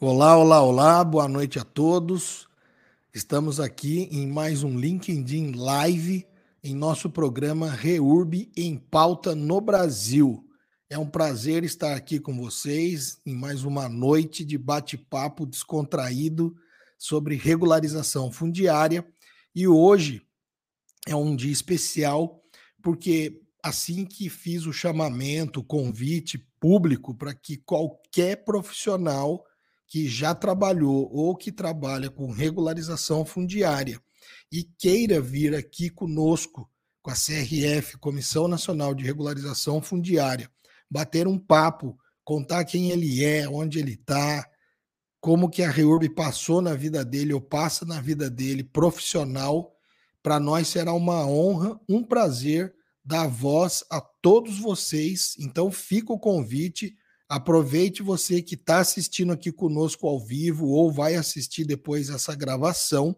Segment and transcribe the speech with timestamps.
[0.00, 2.48] Olá, olá, olá, boa noite a todos.
[3.12, 6.26] Estamos aqui em mais um LinkedIn Live
[6.64, 10.42] em nosso programa Reurb em Pauta no Brasil.
[10.88, 16.56] É um prazer estar aqui com vocês em mais uma noite de bate-papo descontraído
[16.96, 19.06] sobre regularização fundiária.
[19.54, 20.26] E hoje
[21.08, 22.42] é um dia especial
[22.82, 29.44] porque assim que fiz o chamamento, o convite público para que qualquer profissional
[29.86, 34.00] que já trabalhou ou que trabalha com regularização fundiária
[34.52, 36.70] e queira vir aqui conosco,
[37.02, 40.50] com a CRF, Comissão Nacional de Regularização Fundiária,
[40.90, 44.46] bater um papo, contar quem ele é, onde ele está,
[45.20, 49.77] como que a Reurb passou na vida dele ou passa na vida dele, profissional,
[50.22, 55.34] para nós será uma honra, um prazer dar voz a todos vocês.
[55.38, 56.94] Então fica o convite
[57.28, 63.14] Aproveite você que está assistindo aqui conosco ao vivo ou vai assistir depois essa gravação.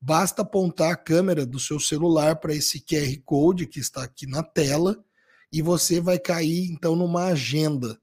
[0.00, 4.42] Basta apontar a câmera do seu celular para esse QR Code que está aqui na
[4.42, 5.04] tela
[5.52, 8.00] e você vai cair então numa agenda.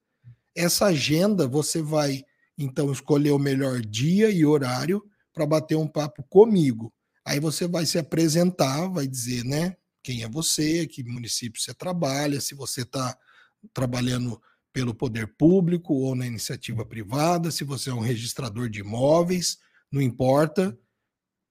[0.55, 2.23] Essa agenda você vai
[2.55, 6.93] então escolher o melhor dia e horário para bater um papo comigo.
[7.27, 12.39] Aí você vai se apresentar, vai dizer, né, quem é você, que município você trabalha,
[12.39, 13.17] se você está
[13.73, 19.57] trabalhando pelo poder público ou na iniciativa privada, se você é um registrador de imóveis,
[19.91, 20.77] não importa.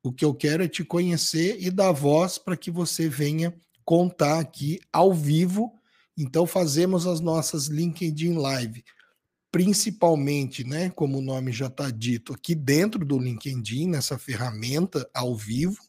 [0.02, 3.54] O que eu quero é te conhecer e dar voz para que você venha
[3.84, 5.78] contar aqui ao vivo.
[6.16, 8.82] Então fazemos as nossas LinkedIn Live,
[9.56, 15.34] principalmente, né, como o nome já está dito, aqui dentro do LinkedIn, nessa ferramenta ao
[15.34, 15.82] vivo,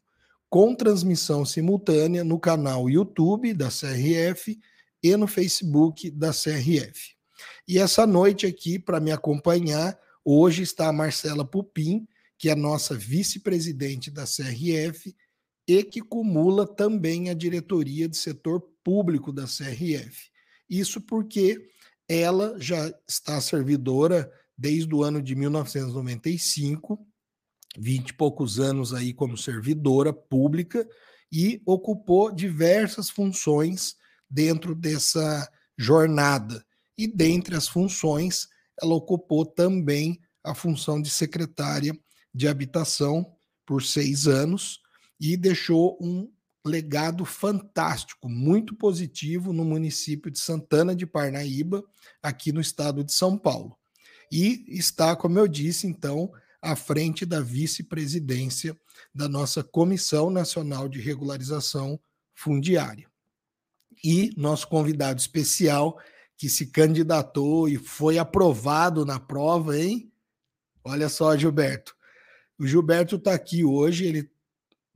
[0.49, 4.57] com transmissão simultânea no canal YouTube da CRF
[5.03, 7.17] e no Facebook da CRF.
[7.67, 12.95] E essa noite aqui, para me acompanhar, hoje está a Marcela Pupim, que é nossa
[12.95, 15.13] vice-presidente da CRF
[15.67, 20.30] e que cumula também a diretoria de setor público da CRF.
[20.69, 21.67] Isso porque
[22.07, 27.05] ela já está servidora desde o ano de 1995,
[27.77, 30.87] 20 e poucos anos aí como servidora pública
[31.31, 33.95] e ocupou diversas funções
[34.29, 35.47] dentro dessa
[35.77, 36.65] jornada.
[36.97, 38.47] E dentre as funções,
[38.81, 41.97] ela ocupou também a função de secretária
[42.33, 43.35] de habitação
[43.65, 44.79] por seis anos
[45.19, 46.31] e deixou um
[46.65, 51.83] legado fantástico, muito positivo no município de Santana de Parnaíba,
[52.21, 53.77] aqui no estado de São Paulo.
[54.31, 56.31] E está, como eu disse, então,
[56.61, 58.77] à frente da vice-presidência
[59.13, 61.99] da nossa Comissão Nacional de Regularização
[62.33, 63.09] Fundiária.
[64.03, 65.97] E nosso convidado especial
[66.35, 70.11] que se candidatou e foi aprovado na prova, hein?
[70.83, 71.95] Olha só, Gilberto.
[72.59, 74.31] O Gilberto está aqui hoje, ele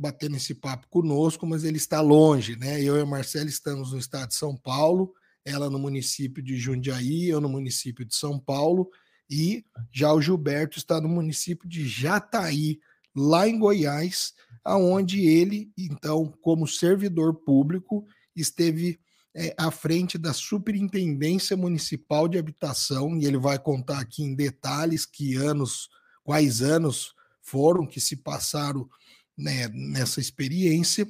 [0.01, 2.81] batendo esse papo conosco, mas ele está longe, né?
[2.81, 5.13] Eu e a Marcela estamos no estado de São Paulo,
[5.45, 8.89] ela no município de Jundiaí, eu no município de São Paulo,
[9.29, 12.79] e já o Gilberto está no município de Jataí,
[13.15, 14.33] lá em Goiás,
[14.65, 18.03] aonde ele, então, como servidor público,
[18.35, 18.99] esteve
[19.35, 25.05] é, à frente da Superintendência Municipal de Habitação, e ele vai contar aqui em detalhes
[25.05, 25.89] que anos,
[26.23, 28.89] quais anos foram que se passaram
[29.37, 31.07] né, nessa experiência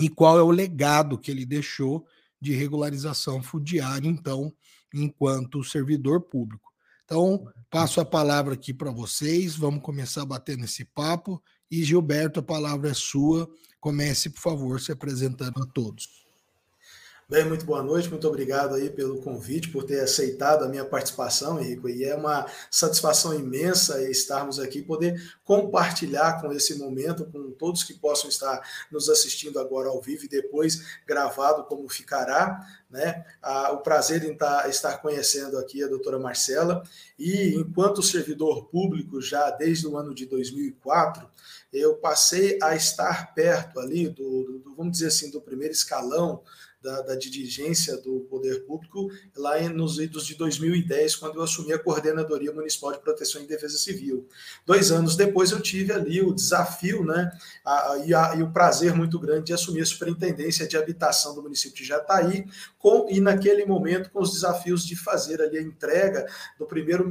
[0.00, 2.06] e qual é o legado que ele deixou
[2.40, 4.52] de regularização fundiária, então,
[4.94, 6.68] enquanto servidor público.
[7.04, 11.42] Então, passo a palavra aqui para vocês, vamos começar batendo esse papo.
[11.70, 13.48] E Gilberto, a palavra é sua.
[13.80, 16.27] Comece, por favor, se apresentando a todos.
[17.30, 21.60] Bem, muito boa noite, muito obrigado aí pelo convite, por ter aceitado a minha participação,
[21.60, 21.86] Henrico.
[21.86, 27.92] E é uma satisfação imensa estarmos aqui, poder compartilhar com esse momento, com todos que
[27.92, 32.66] possam estar nos assistindo agora ao vivo e depois gravado, como ficará.
[32.88, 33.22] Né?
[33.42, 36.82] Ah, o prazer em tá, estar conhecendo aqui a doutora Marcela.
[37.18, 41.28] E enquanto servidor público, já desde o ano de 2004,
[41.74, 46.42] eu passei a estar perto ali do, do vamos dizer assim, do primeiro escalão
[46.88, 51.78] da, da, dirigência do poder público lá nos idos de 2010, quando eu assumi a
[51.78, 54.26] Coordenadoria Municipal de Proteção e Defesa Civil.
[54.64, 57.30] Dois anos depois eu tive ali o desafio né,
[57.64, 61.42] a, e, a, e, o prazer muito grande de assumir a Superintendência de Habitação do
[61.42, 62.46] município de Jataí,
[62.78, 66.26] com, e naquele momento com os desafios de fazer ali a entrega
[66.58, 67.08] do primeiro,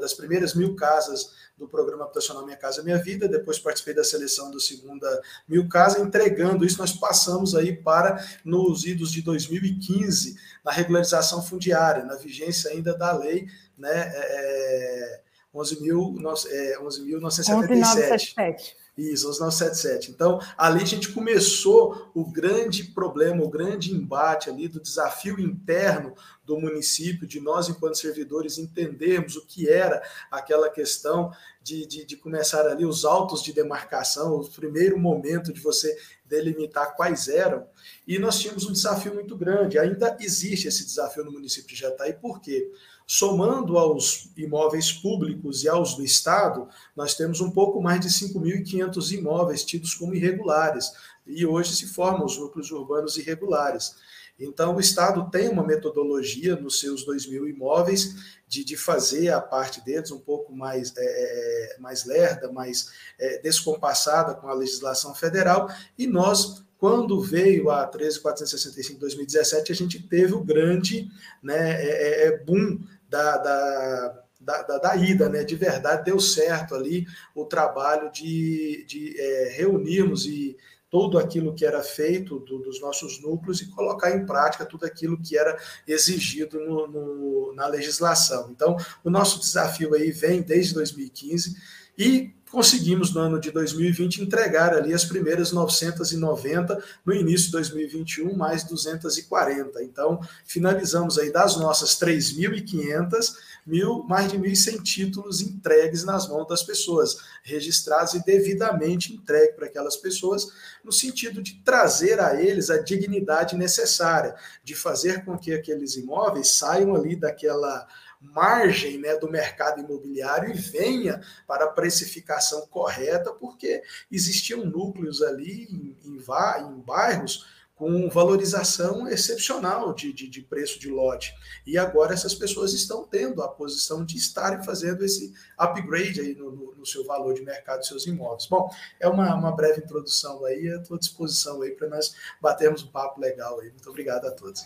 [0.00, 4.50] das primeiras mil casas do programa habitacional Minha Casa Minha Vida, depois participei da seleção
[4.50, 10.72] da segunda Mil Casa, entregando isso, nós passamos aí para, nos idos de 2015, na
[10.72, 13.46] regularização fundiária, na vigência ainda da lei,
[13.78, 15.20] né, é,
[15.54, 16.48] 11.977.
[16.50, 20.12] É, 11, isso, os 977.
[20.12, 26.14] Então, ali a gente começou o grande problema, o grande embate ali do desafio interno
[26.44, 30.00] do município, de nós, enquanto servidores, entendermos o que era
[30.30, 35.60] aquela questão de, de, de começar ali os autos de demarcação, o primeiro momento de
[35.60, 35.96] você
[36.34, 37.66] delimitar quais eram.
[38.06, 39.78] E nós tínhamos um desafio muito grande.
[39.78, 42.70] Ainda existe esse desafio no município de Jataí, por quê?
[43.06, 49.12] Somando aos imóveis públicos e aos do Estado, nós temos um pouco mais de 5.500
[49.12, 50.90] imóveis tidos como irregulares,
[51.26, 53.96] e hoje se formam os núcleos urbanos irregulares.
[54.38, 58.14] Então, o Estado tem uma metodologia nos seus 2 mil imóveis
[58.48, 63.38] de, de fazer a parte deles um pouco mais, é, é mais lerda, mais é,
[63.38, 70.34] descompassada com a legislação federal, e nós quando veio a 13.465 2017, a gente teve
[70.34, 71.08] o grande
[71.42, 72.78] né, é, é, é boom
[73.08, 75.44] da, da, da, da, da ida, né?
[75.44, 80.56] De verdade, deu certo ali o trabalho de, de é, reunirmos e
[80.94, 85.20] tudo aquilo que era feito do, dos nossos núcleos e colocar em prática tudo aquilo
[85.20, 85.58] que era
[85.88, 88.48] exigido no, no, na legislação.
[88.52, 91.56] Então, o nosso desafio aí vem desde 2015
[91.98, 98.36] e conseguimos no ano de 2020 entregar ali as primeiras 990, no início de 2021
[98.36, 99.82] mais 240.
[99.82, 103.34] Então, finalizamos aí das nossas 3.500,
[103.66, 109.66] mil, mais de 1.100 títulos entregues nas mãos das pessoas, registrados e devidamente entregues para
[109.66, 110.46] aquelas pessoas,
[110.84, 116.50] no sentido de trazer a eles a dignidade necessária, de fazer com que aqueles imóveis
[116.50, 117.84] saiam ali daquela
[118.32, 125.64] margem né, do mercado imobiliário e venha para a precificação correta, porque existiam núcleos ali
[125.70, 131.34] em, em, em bairros com valorização excepcional de, de, de, preço de lote.
[131.66, 136.52] E agora essas pessoas estão tendo a posição de estarem fazendo esse upgrade aí no,
[136.52, 138.46] no, no seu valor de mercado seus imóveis.
[138.46, 138.70] Bom,
[139.00, 143.58] é uma, uma breve introdução aí, à disposição aí para nós batermos um papo legal
[143.60, 143.70] aí.
[143.70, 144.64] Muito obrigado a todos.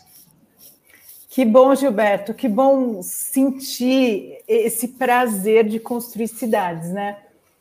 [1.39, 7.17] Que bom, Gilberto, que bom sentir esse prazer de construir cidades, né?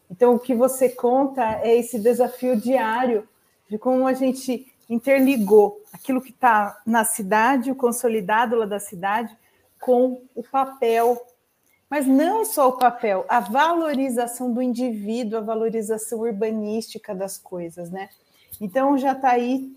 [0.09, 3.29] Então, o que você conta é esse desafio diário
[3.69, 9.37] de como a gente interligou aquilo que está na cidade, o consolidado lá da cidade,
[9.79, 11.23] com o papel.
[11.87, 18.09] Mas não só o papel, a valorização do indivíduo, a valorização urbanística das coisas, né?
[18.59, 19.71] Então, já está aí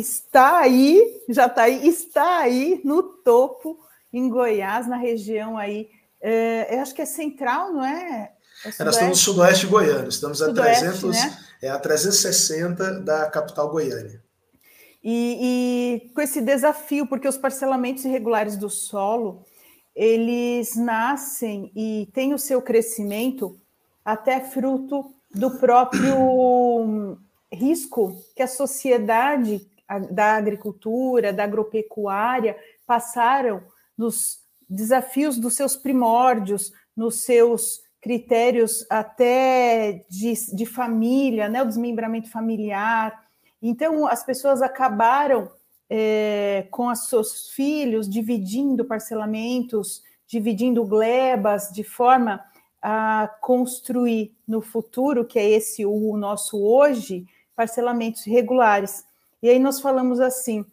[0.00, 3.78] está aí, já está aí, está aí no topo,
[4.12, 5.90] em Goiás, na região aí,
[6.20, 8.32] é, eu acho que é central, não é?
[8.64, 11.38] é Nós estamos no sudoeste goiano, estamos sudoeste, a 300, né?
[11.62, 14.22] é a 360 da capital goiânia.
[15.02, 19.44] E, e, com esse desafio, porque os parcelamentos irregulares do solo,
[19.94, 23.58] eles nascem e têm o seu crescimento
[24.04, 27.16] até fruto do próprio
[27.52, 29.66] risco que a sociedade
[30.10, 32.56] da agricultura, da agropecuária,
[32.86, 33.62] passaram
[33.96, 42.30] nos desafios dos seus primórdios, nos seus critérios até de, de família, né, o desmembramento
[42.30, 43.26] familiar.
[43.60, 45.50] Então, as pessoas acabaram
[45.90, 52.44] é, com os seus filhos dividindo parcelamentos, dividindo glebas, de forma
[52.80, 57.26] a construir no futuro, que é esse o nosso hoje,
[57.56, 59.04] parcelamentos regulares.
[59.42, 60.64] E aí nós falamos assim: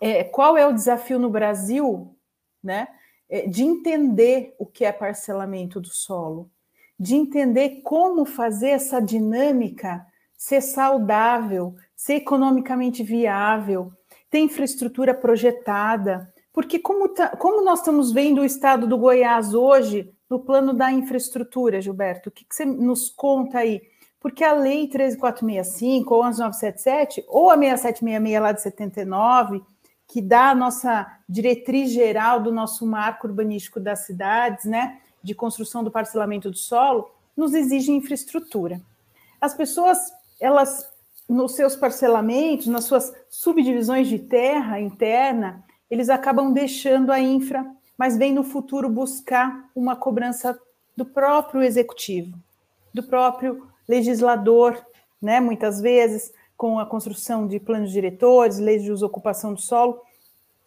[0.00, 2.16] é, qual é o desafio no Brasil,
[2.62, 2.88] né?
[3.28, 6.50] É, de entender o que é parcelamento do solo,
[6.98, 10.04] de entender como fazer essa dinâmica
[10.40, 13.92] ser saudável, ser economicamente viável,
[14.30, 20.10] ter infraestrutura projetada, porque como, tá, como nós estamos vendo o estado do Goiás hoje
[20.30, 23.82] no plano da infraestrutura, Gilberto, o que, que você nos conta aí?
[24.20, 29.62] Porque a lei 13465 ou 11977 ou a 6766 lá de 79,
[30.06, 35.82] que dá a nossa diretriz geral do nosso marco urbanístico das cidades, né, de construção
[35.82, 38.80] do parcelamento do solo, nos exige infraestrutura.
[39.40, 39.98] As pessoas,
[40.38, 40.86] elas
[41.28, 47.64] nos seus parcelamentos, nas suas subdivisões de terra interna, eles acabam deixando a infra,
[47.96, 50.58] mas vem no futuro buscar uma cobrança
[50.96, 52.36] do próprio executivo,
[52.92, 54.80] do próprio legislador,
[55.20, 60.00] né, muitas vezes, com a construção de planos diretores, leis de uso ocupação do solo,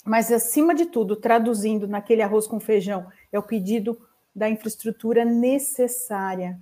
[0.05, 3.97] mas, acima de tudo, traduzindo naquele arroz com feijão, é o pedido
[4.35, 6.59] da infraestrutura necessária.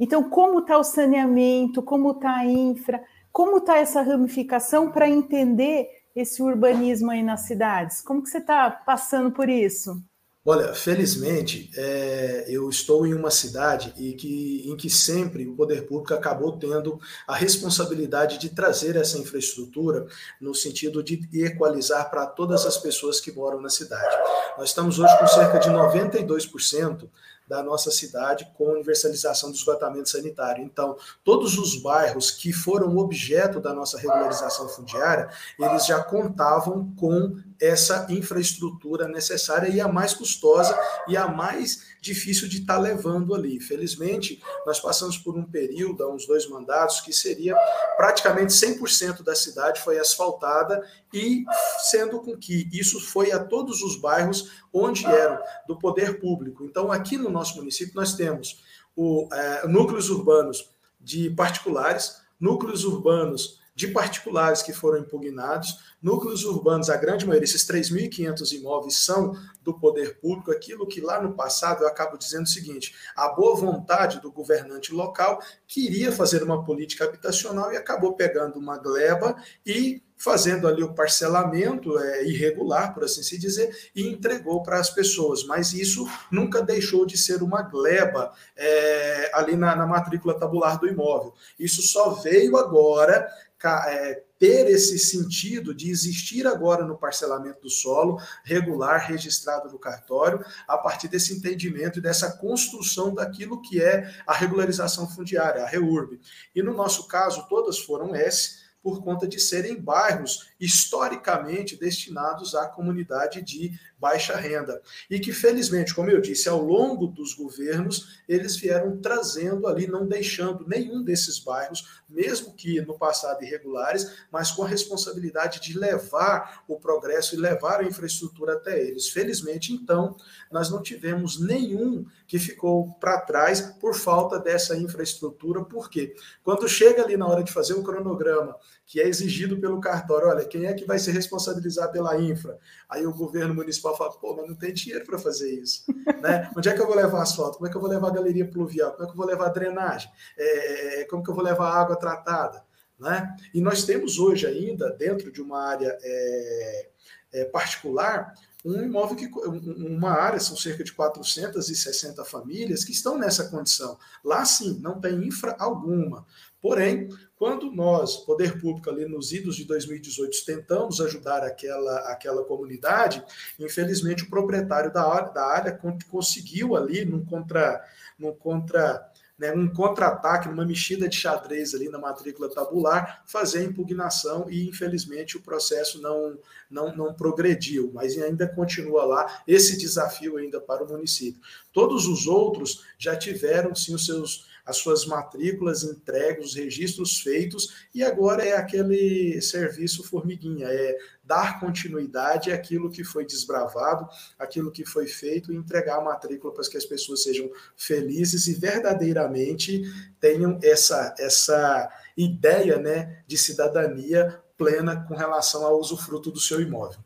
[0.00, 5.88] Então, como está o saneamento, como está a infra, como está essa ramificação para entender
[6.16, 8.00] esse urbanismo aí nas cidades?
[8.00, 10.02] Como que você está passando por isso?
[10.46, 15.86] Olha, felizmente, é, eu estou em uma cidade e que, em que sempre o poder
[15.86, 20.06] público acabou tendo a responsabilidade de trazer essa infraestrutura
[20.38, 24.14] no sentido de equalizar para todas as pessoas que moram na cidade.
[24.58, 27.08] Nós estamos hoje com cerca de 92%
[27.46, 30.64] da nossa cidade com universalização do esgotamento sanitário.
[30.64, 37.36] Então, todos os bairros que foram objeto da nossa regularização fundiária, eles já contavam com
[37.64, 40.78] essa infraestrutura necessária e a mais custosa
[41.08, 43.58] e a mais difícil de estar tá levando ali.
[43.60, 47.56] Felizmente, nós passamos por um período, há uns dois mandatos, que seria
[47.96, 51.44] praticamente 100% da cidade foi asfaltada e
[51.90, 56.64] sendo com que isso foi a todos os bairros onde eram do poder público.
[56.64, 58.62] Então, aqui no nosso município, nós temos
[58.94, 66.88] o, é, núcleos urbanos de particulares, núcleos urbanos de particulares que foram impugnados, núcleos urbanos,
[66.88, 71.82] a grande maioria, esses 3.500 imóveis são do poder público, aquilo que lá no passado
[71.82, 77.04] eu acabo dizendo o seguinte: a boa vontade do governante local queria fazer uma política
[77.04, 79.34] habitacional e acabou pegando uma gleba
[79.66, 84.88] e fazendo ali o parcelamento é, irregular, por assim se dizer, e entregou para as
[84.88, 85.44] pessoas.
[85.44, 90.86] Mas isso nunca deixou de ser uma gleba é, ali na, na matrícula tabular do
[90.86, 91.34] imóvel.
[91.58, 93.26] Isso só veio agora
[93.68, 100.44] é, ter esse sentido de existir agora no parcelamento do solo regular registrado no cartório,
[100.68, 106.20] a partir desse entendimento e dessa construção daquilo que é a regularização fundiária, a REURB.
[106.54, 112.68] E no nosso caso, todas foram S, por conta de serem bairros historicamente destinados à
[112.68, 113.72] comunidade de
[114.04, 114.82] baixa renda.
[115.08, 120.06] E que, felizmente, como eu disse, ao longo dos governos, eles vieram trazendo ali, não
[120.06, 126.62] deixando nenhum desses bairros, mesmo que no passado irregulares, mas com a responsabilidade de levar
[126.68, 129.08] o progresso e levar a infraestrutura até eles.
[129.08, 130.14] Felizmente, então,
[130.52, 137.02] nós não tivemos nenhum que ficou para trás por falta dessa infraestrutura, porque quando chega
[137.02, 138.54] ali na hora de fazer o cronograma,
[138.86, 142.58] que é exigido pelo cartório, olha, quem é que vai se responsabilizar pela infra?
[142.88, 145.84] Aí o governo municipal fala, pô, mas não tem dinheiro para fazer isso.
[146.20, 146.50] né?
[146.56, 147.56] Onde é que eu vou levar asfalto?
[147.56, 148.92] Como é que eu vou levar a galeria pluvial?
[148.92, 150.10] Como é que eu vou levar drenagem?
[150.36, 152.62] É, é, como que eu vou levar água tratada?
[152.98, 153.34] Né?
[153.52, 156.88] E nós temos hoje ainda, dentro de uma área é,
[157.32, 163.50] é, particular, um imóvel que uma área são cerca de 460 famílias que estão nessa
[163.50, 163.98] condição.
[164.24, 166.24] Lá sim, não tem infra alguma.
[166.64, 173.22] Porém, quando nós, poder público ali nos idos de 2018, tentamos ajudar aquela, aquela comunidade,
[173.60, 175.78] infelizmente o proprietário da área, da área
[176.10, 177.84] conseguiu ali num contra
[178.18, 184.46] num contra né, um contra-ataque, uma mexida de xadrez ali na matrícula tabular, fazer impugnação
[184.48, 186.38] e, infelizmente, o processo não,
[186.70, 191.42] não, não progrediu, mas ainda continua lá esse desafio ainda para o município.
[191.72, 197.86] Todos os outros já tiveram, sim, os seus as suas matrículas entregues, os registros feitos,
[197.94, 204.84] e agora é aquele serviço formiguinha, é dar continuidade àquilo que foi desbravado, aquilo que
[204.84, 209.82] foi feito e entregar a matrícula para que as pessoas sejam felizes e verdadeiramente
[210.18, 216.98] tenham essa, essa ideia né, de cidadania plena com relação ao usufruto do seu imóvel.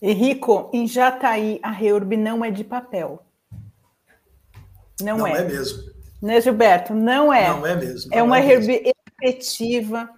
[0.00, 3.24] Henrico, em Jataí, a REURB não é de papel.
[5.00, 5.40] Não, não é.
[5.40, 5.93] é mesmo.
[6.24, 6.94] Né, Gilberto?
[6.94, 7.48] Não é.
[7.50, 8.14] Não é mesmo.
[8.14, 10.08] É uma é RB efetiva.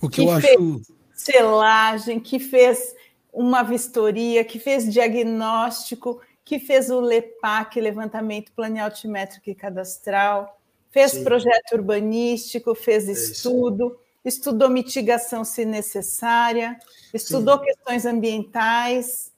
[0.00, 0.82] O que, que eu fez acho.
[1.12, 2.94] Selagem, que fez
[3.30, 10.58] uma vistoria, que fez diagnóstico, que fez o LEPAC, levantamento planealtimétrico e cadastral,
[10.90, 11.22] fez Sim.
[11.22, 16.78] projeto urbanístico, fez é estudo, estudou mitigação se necessária,
[17.12, 17.64] estudou Sim.
[17.64, 19.30] questões ambientais,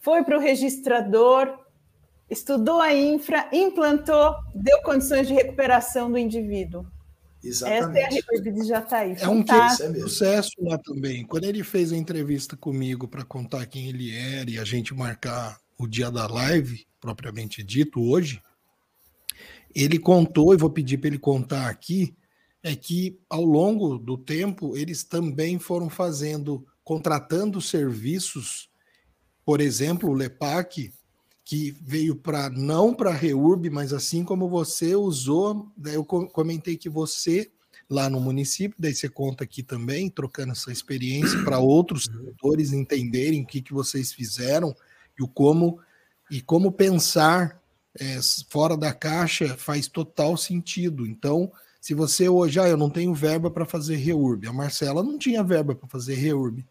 [0.00, 1.56] foi para o registrador,
[2.30, 6.86] estudou a infra, implantou, deu condições de recuperação do indivíduo.
[7.42, 7.98] Exatamente.
[7.98, 9.16] Essa é a rede de Jataí.
[9.18, 11.24] É um é sucesso lá também.
[11.24, 15.58] Quando ele fez a entrevista comigo para contar quem ele era e a gente marcar
[15.78, 18.42] o dia da live, propriamente dito, hoje,
[19.74, 22.16] ele contou, e vou pedir para ele contar aqui,
[22.62, 28.68] é que ao longo do tempo eles também foram fazendo, contratando serviços,
[29.44, 30.92] por exemplo, o LEPAC,
[31.48, 36.90] que veio para não para Reurb, mas assim como você usou, daí eu comentei que
[36.90, 37.50] você
[37.88, 43.42] lá no município, daí você conta aqui também, trocando essa experiência para outros setores entenderem
[43.42, 44.76] o que, que vocês fizeram
[45.18, 45.80] e o como
[46.30, 47.58] e como pensar
[47.98, 51.06] é, fora da caixa faz total sentido.
[51.06, 51.50] Então,
[51.80, 55.42] se você hoje, ah, eu não tenho verba para fazer reurb, a Marcela não tinha
[55.42, 56.62] verba para fazer reurb.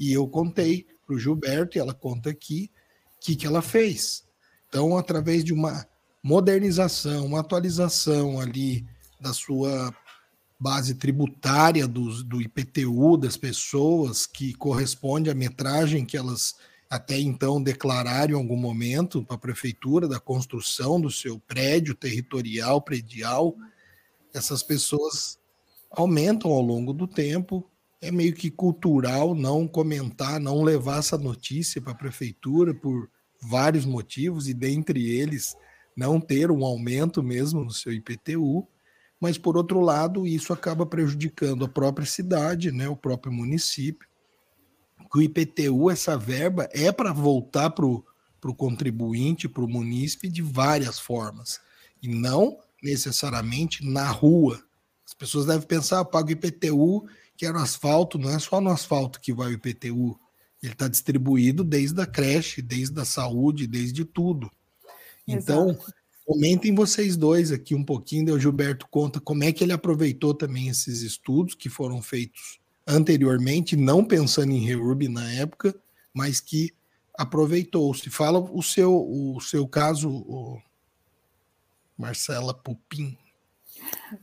[0.00, 2.70] E eu contei para o Gilberto, e ela conta aqui,
[3.22, 4.24] que, que ela fez.
[4.68, 5.86] Então, através de uma
[6.22, 8.86] modernização, uma atualização ali
[9.20, 9.94] da sua
[10.58, 16.54] base tributária do, do IPTU das pessoas, que corresponde à metragem que elas
[16.88, 22.82] até então declararam em algum momento para a prefeitura da construção do seu prédio territorial,
[22.82, 23.56] predial,
[24.34, 25.38] essas pessoas
[25.90, 27.66] aumentam ao longo do tempo.
[28.02, 33.08] É meio que cultural não comentar, não levar essa notícia para a prefeitura por
[33.40, 35.56] vários motivos, e dentre eles
[35.96, 38.68] não ter um aumento mesmo no seu IPTU
[39.22, 44.08] mas por outro lado, isso acaba prejudicando a própria cidade, né, o próprio município.
[45.14, 50.98] O IPTU, essa verba, é para voltar para o contribuinte, para o munícipe, de várias
[50.98, 51.60] formas,
[52.02, 54.60] e não necessariamente na rua.
[55.06, 57.06] As pessoas devem pensar, eu pago IPTU,
[57.42, 60.16] que é no asfalto, não é só no asfalto que vai o IPTU.
[60.62, 64.48] Ele está distribuído desde a creche, desde a saúde, desde tudo.
[65.26, 65.92] Então, Exato.
[66.24, 70.68] Comentem vocês dois aqui um pouquinho, o Gilberto conta como é que ele aproveitou também
[70.68, 75.74] esses estudos que foram feitos anteriormente, não pensando em reurb na época,
[76.14, 76.72] mas que
[77.12, 78.08] aproveitou-se.
[78.08, 80.62] Fala o seu, o seu caso, o
[81.98, 83.18] Marcela Pupim.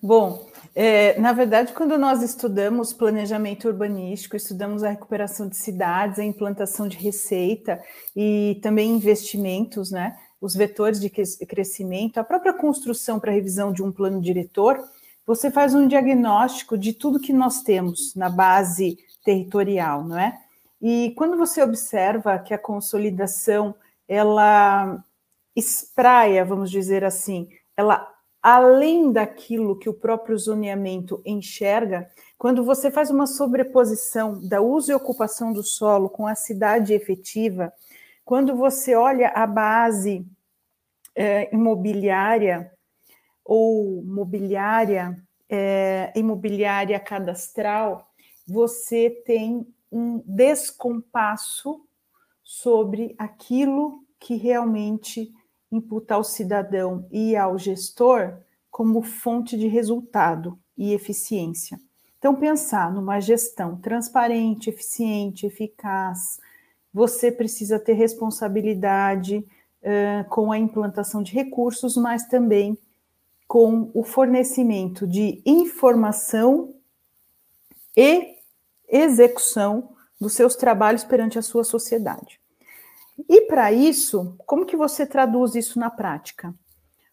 [0.01, 6.23] Bom, é, na verdade, quando nós estudamos planejamento urbanístico, estudamos a recuperação de cidades, a
[6.23, 7.81] implantação de receita
[8.15, 10.15] e também investimentos, né?
[10.41, 14.79] os vetores de crescimento, a própria construção para revisão de um plano diretor,
[15.25, 20.39] você faz um diagnóstico de tudo que nós temos na base territorial, não é?
[20.81, 23.75] E quando você observa que a consolidação
[24.07, 25.03] ela
[25.55, 28.09] espraia, vamos dizer assim, ela
[28.41, 34.95] além daquilo que o próprio zoneamento enxerga, quando você faz uma sobreposição da uso e
[34.95, 37.73] ocupação do solo com a cidade efetiva,
[38.23, 40.25] quando você olha a base
[41.15, 42.71] é, imobiliária
[43.43, 45.17] ou mobiliária,
[45.49, 48.09] é, imobiliária cadastral,
[48.47, 51.83] você tem um descompasso
[52.43, 55.33] sobre aquilo que realmente
[55.71, 58.37] imputa ao cidadão e ao gestor
[58.69, 61.79] como fonte de resultado e eficiência.
[62.17, 66.39] Então, pensar numa gestão transparente, eficiente, eficaz,
[66.93, 72.77] você precisa ter responsabilidade uh, com a implantação de recursos, mas também
[73.47, 76.73] com o fornecimento de informação
[77.95, 78.35] e
[78.87, 82.38] execução dos seus trabalhos perante a sua sociedade.
[83.27, 86.53] E para isso, como que você traduz isso na prática?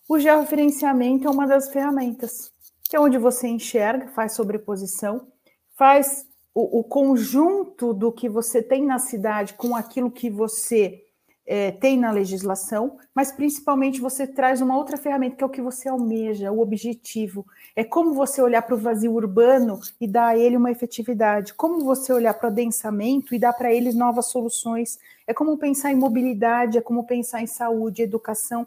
[0.08, 2.52] O georreferenciamento é uma das ferramentas,
[2.84, 5.26] que é onde você enxerga, faz sobreposição,
[5.74, 11.05] faz o, o, conjunto do que você tem na cidade com aquilo que você
[11.46, 15.62] é, tem na legislação, mas principalmente você traz uma outra ferramenta que é o que
[15.62, 17.46] você almeja, o objetivo.
[17.76, 21.84] É como você olhar para o vazio urbano e dar a ele uma efetividade, como
[21.84, 24.98] você olhar para o adensamento e dar para ele novas soluções.
[25.26, 28.66] É como pensar em mobilidade, é como pensar em saúde, educação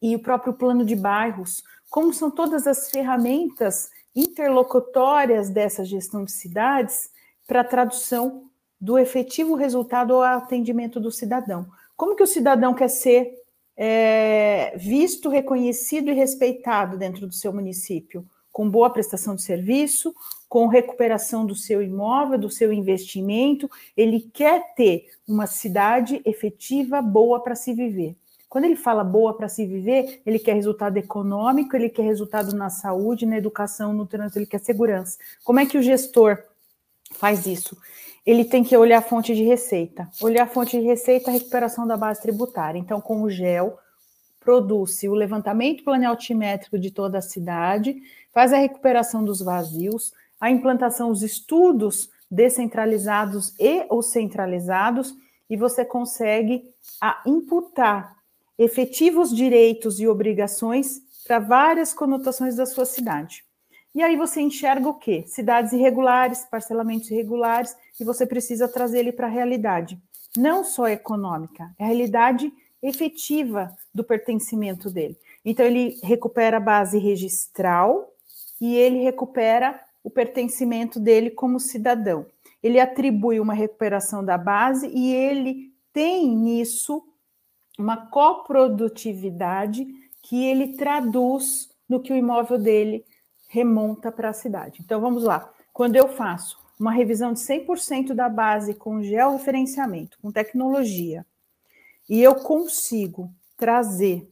[0.00, 1.62] e o próprio plano de bairros.
[1.90, 7.10] Como são todas as ferramentas interlocutórias dessa gestão de cidades
[7.46, 8.45] para a tradução
[8.80, 11.66] do efetivo resultado ao atendimento do cidadão.
[11.96, 13.32] Como que o cidadão quer ser
[13.76, 18.24] é, visto, reconhecido e respeitado dentro do seu município?
[18.52, 20.14] Com boa prestação de serviço,
[20.48, 27.40] com recuperação do seu imóvel, do seu investimento, ele quer ter uma cidade efetiva, boa
[27.40, 28.16] para se viver.
[28.48, 32.70] Quando ele fala boa para se viver, ele quer resultado econômico, ele quer resultado na
[32.70, 35.18] saúde, na educação, no trânsito, ele quer segurança.
[35.44, 36.42] Como é que o gestor
[37.12, 37.76] faz isso?
[38.26, 40.10] Ele tem que olhar a fonte de receita.
[40.20, 42.78] Olhar a fonte de receita, a recuperação da base tributária.
[42.78, 43.78] Então, com o GEL,
[44.40, 47.96] produz-se o levantamento planealtimétrico de toda a cidade,
[48.32, 55.14] faz a recuperação dos vazios, a implantação, os estudos descentralizados e ou centralizados,
[55.48, 56.64] e você consegue
[57.00, 58.16] a imputar
[58.58, 63.44] efetivos direitos e obrigações para várias conotações da sua cidade.
[63.96, 65.24] E aí você enxerga o quê?
[65.26, 69.98] Cidades irregulares, parcelamentos irregulares, e você precisa trazer ele para a realidade.
[70.36, 75.16] Não só econômica, é a realidade efetiva do pertencimento dele.
[75.42, 78.12] Então, ele recupera a base registral
[78.60, 82.26] e ele recupera o pertencimento dele como cidadão.
[82.62, 87.02] Ele atribui uma recuperação da base e ele tem nisso
[87.78, 89.86] uma coprodutividade
[90.20, 93.02] que ele traduz no que o imóvel dele
[93.48, 94.80] remonta para a cidade.
[94.84, 95.52] Então vamos lá.
[95.72, 101.24] Quando eu faço uma revisão de 100% da base com georreferenciamento, com tecnologia,
[102.08, 104.30] e eu consigo trazer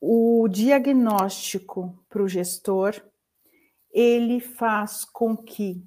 [0.00, 3.00] o diagnóstico para o gestor,
[3.92, 5.82] ele faz com que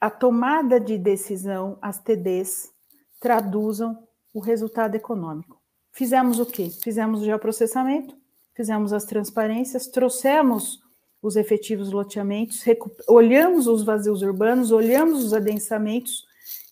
[0.00, 2.72] a tomada de decisão, as TDs,
[3.20, 5.60] traduzam o resultado econômico.
[5.92, 6.70] Fizemos o quê?
[6.70, 8.16] Fizemos o geoprocessamento,
[8.54, 10.81] fizemos as transparências, trouxemos
[11.22, 12.64] os efetivos loteamentos,
[13.06, 16.26] olhamos os vazios urbanos, olhamos os adensamentos,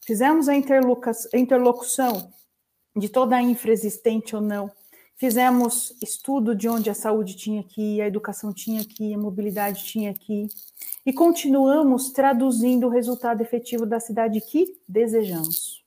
[0.05, 2.33] fizemos a interlocução
[2.97, 4.71] de toda a infra existente ou não,
[5.17, 9.19] fizemos estudo de onde a saúde tinha que ir, a educação tinha que ir, a
[9.19, 10.49] mobilidade tinha que ir,
[11.07, 15.80] e continuamos traduzindo o resultado efetivo da cidade que desejamos.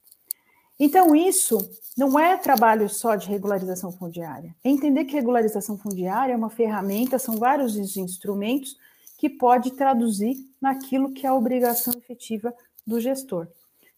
[0.83, 1.57] Então, isso
[1.97, 4.53] não é trabalho só de regularização fundiária.
[4.61, 8.77] É entender que regularização fundiária é uma ferramenta, são vários os instrumentos
[9.17, 12.53] que pode traduzir naquilo que é a obrigação efetiva
[12.85, 13.47] do gestor.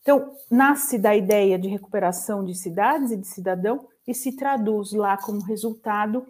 [0.04, 5.17] Então, nasce da ideia de recuperação de cidades e de cidadão e se traduz lá
[5.17, 6.24] como resultado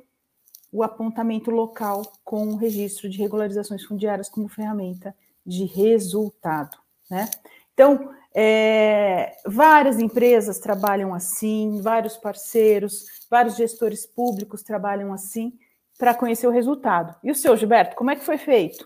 [0.71, 5.13] o apontamento local com o registro de regularizações fundiárias como ferramenta
[5.45, 6.77] de resultado.
[7.11, 7.29] Né?
[7.73, 15.53] Então, é, várias empresas trabalham assim, vários parceiros, vários gestores públicos trabalham assim
[15.97, 17.15] para conhecer o resultado.
[17.23, 18.85] E o seu, Gilberto, como é que foi feito?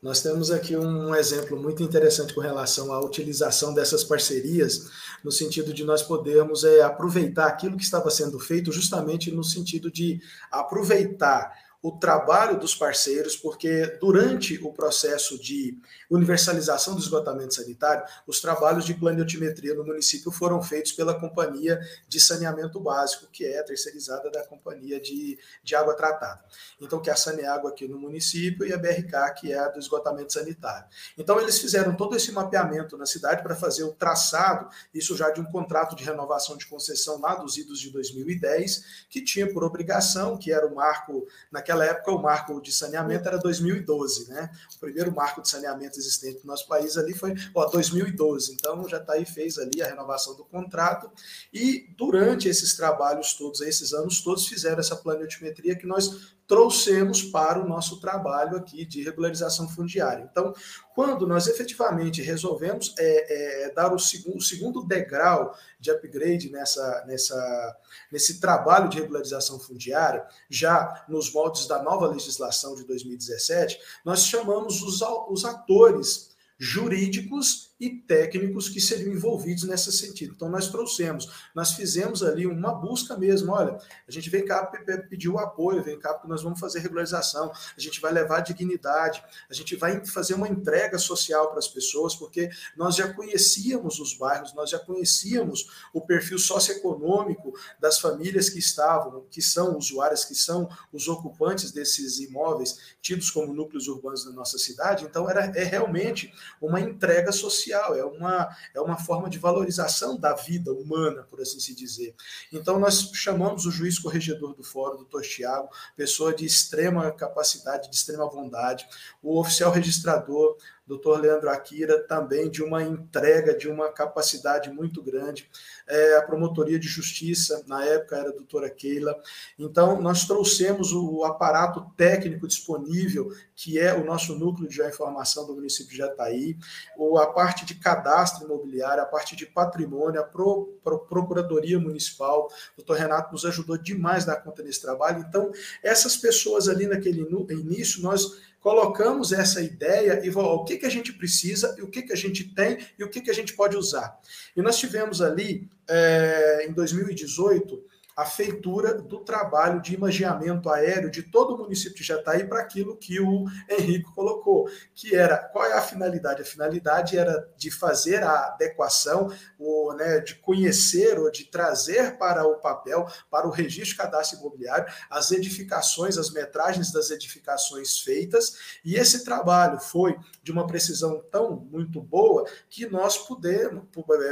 [0.00, 4.88] Nós temos aqui um exemplo muito interessante com relação à utilização dessas parcerias,
[5.22, 9.90] no sentido de nós podermos é, aproveitar aquilo que estava sendo feito, justamente no sentido
[9.90, 15.78] de aproveitar o trabalho dos parceiros, porque durante o processo de
[16.10, 22.18] universalização do esgotamento sanitário, os trabalhos de planiotimetria no município foram feitos pela Companhia de
[22.18, 26.44] Saneamento Básico, que é terceirizada da Companhia de, de Água Tratada.
[26.80, 29.78] Então, que é a Saneágua aqui no município e a BRK, que é a do
[29.78, 30.88] esgotamento sanitário.
[31.16, 35.40] Então, eles fizeram todo esse mapeamento na cidade para fazer o traçado, isso já de
[35.40, 40.36] um contrato de renovação de concessão lá dos idos de 2010, que tinha por obrigação,
[40.36, 41.26] que era o marco,
[41.68, 44.50] naquela época, o marco de saneamento era 2012, né?
[44.74, 48.54] O primeiro marco de saneamento existente no nosso país ali foi ó, 2012.
[48.54, 51.10] Então, já está aí, fez ali a renovação do contrato.
[51.52, 57.62] E durante esses trabalhos todos, esses anos todos, fizeram essa planiotimetria que nós trouxemos para
[57.62, 60.26] o nosso trabalho aqui de regularização fundiária.
[60.28, 60.54] Então,
[60.94, 67.04] quando nós efetivamente resolvemos é, é, dar o segundo, o segundo degrau de upgrade nessa,
[67.06, 67.76] nessa,
[68.10, 74.80] nesse trabalho de regularização fundiária, já nos moldes da nova legislação de 2017, nós chamamos
[74.80, 80.32] os, os atores jurídicos e técnicos que seriam envolvidos nesse sentido.
[80.34, 83.52] Então, nós trouxemos, nós fizemos ali uma busca mesmo.
[83.52, 84.66] Olha, a gente vem cá
[85.08, 89.22] pedir o apoio, vem cá porque nós vamos fazer regularização, a gente vai levar dignidade,
[89.48, 94.14] a gente vai fazer uma entrega social para as pessoas, porque nós já conhecíamos os
[94.14, 100.34] bairros, nós já conhecíamos o perfil socioeconômico das famílias que estavam, que são usuárias, que
[100.34, 105.04] são os ocupantes desses imóveis tidos como núcleos urbanos da nossa cidade.
[105.04, 110.18] Então, era, é realmente uma entrega social social, é uma, é uma forma de valorização
[110.18, 112.14] da vida humana, por assim se dizer.
[112.52, 117.96] Então, nós chamamos o juiz corregedor do fórum, doutor Tiago, pessoa de extrema capacidade, de
[117.96, 118.86] extrema bondade,
[119.22, 120.56] o oficial registrador,
[120.88, 125.48] doutor Leandro Akira, também de uma entrega, de uma capacidade muito grande.
[125.86, 129.14] É, a promotoria de justiça, na época era a doutora Keila.
[129.58, 135.54] Então, nós trouxemos o aparato técnico disponível, que é o nosso núcleo de informação do
[135.54, 136.56] município de Jataí,
[136.96, 142.48] ou a parte de cadastro imobiliário, a parte de patrimônio, a pro, pro, Procuradoria Municipal.
[142.74, 145.24] O doutor Renato nos ajudou demais na conta desse trabalho.
[145.28, 145.50] Então,
[145.82, 147.20] essas pessoas ali naquele
[147.50, 152.02] início, nós colocamos essa ideia e o que, que a gente precisa, e o que,
[152.02, 154.18] que a gente tem e o que, que a gente pode usar.
[154.56, 157.82] E nós tivemos ali, é, em 2018,
[158.18, 162.96] a feitura do trabalho de imagiamento aéreo de todo o município de Jataí para aquilo
[162.96, 166.42] que o Henrique colocou, que era qual é a finalidade?
[166.42, 172.44] A finalidade era de fazer a adequação, ou, né, de conhecer ou de trazer para
[172.44, 178.78] o papel, para o registro de cadastro imobiliário, as edificações, as metragens das edificações feitas,
[178.84, 183.84] e esse trabalho foi de uma precisão tão muito boa que nós pudemos,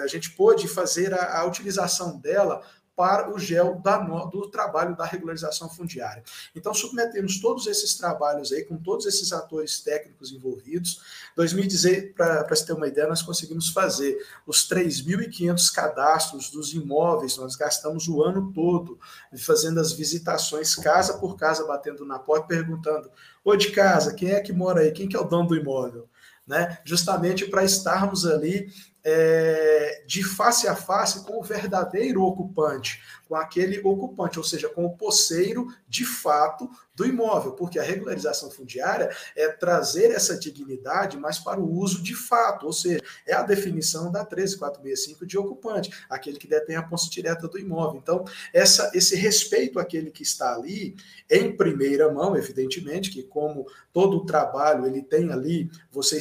[0.03, 2.61] a gente pôde fazer a, a utilização dela
[2.97, 6.25] para o GEL da, do trabalho da regularização fundiária.
[6.55, 11.03] Então, submetemos todos esses trabalhos aí, com todos esses atores técnicos envolvidos.
[11.37, 17.55] 2016, para se ter uma ideia, nós conseguimos fazer os 3.500 cadastros dos imóveis, nós
[17.55, 18.99] gastamos o ano todo
[19.39, 23.11] fazendo as visitações casa por casa, batendo na porta, perguntando:
[23.45, 24.93] ô de casa, quem é que mora aí?
[24.93, 26.09] Quem que é o dono do imóvel?
[26.47, 26.79] Né?
[26.85, 28.73] Justamente para estarmos ali
[29.09, 34.85] é, de face a face com o verdadeiro ocupante, com aquele ocupante, ou seja, com
[34.85, 41.39] o posseiro de fato do imóvel, porque a regularização fundiária é trazer essa dignidade mais
[41.39, 46.39] para o uso de fato, ou seja, é a definição da 13465 de ocupante, aquele
[46.39, 48.01] que detém a posse direta do imóvel.
[48.01, 50.97] Então, essa, esse respeito àquele que está ali,
[51.31, 56.19] em primeira mão, evidentemente, que como todo o trabalho ele tem ali, você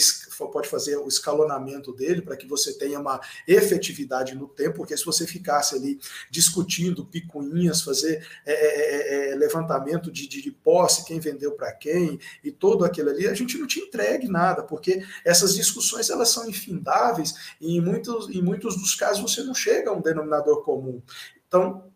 [0.52, 5.06] pode fazer o escalonamento dele para que você tenha uma efetividade no tempo, porque se
[5.06, 11.04] você ficasse ali discutindo picuinhas, fazer é, é, é, é levantamento de, de, de posse,
[11.04, 15.04] quem vendeu para quem e todo aquilo ali, a gente não te entregue nada, porque
[15.26, 19.90] essas discussões elas são infindáveis e em muitos, em muitos dos casos você não chega
[19.90, 21.02] a um denominador comum.
[21.48, 21.92] Então,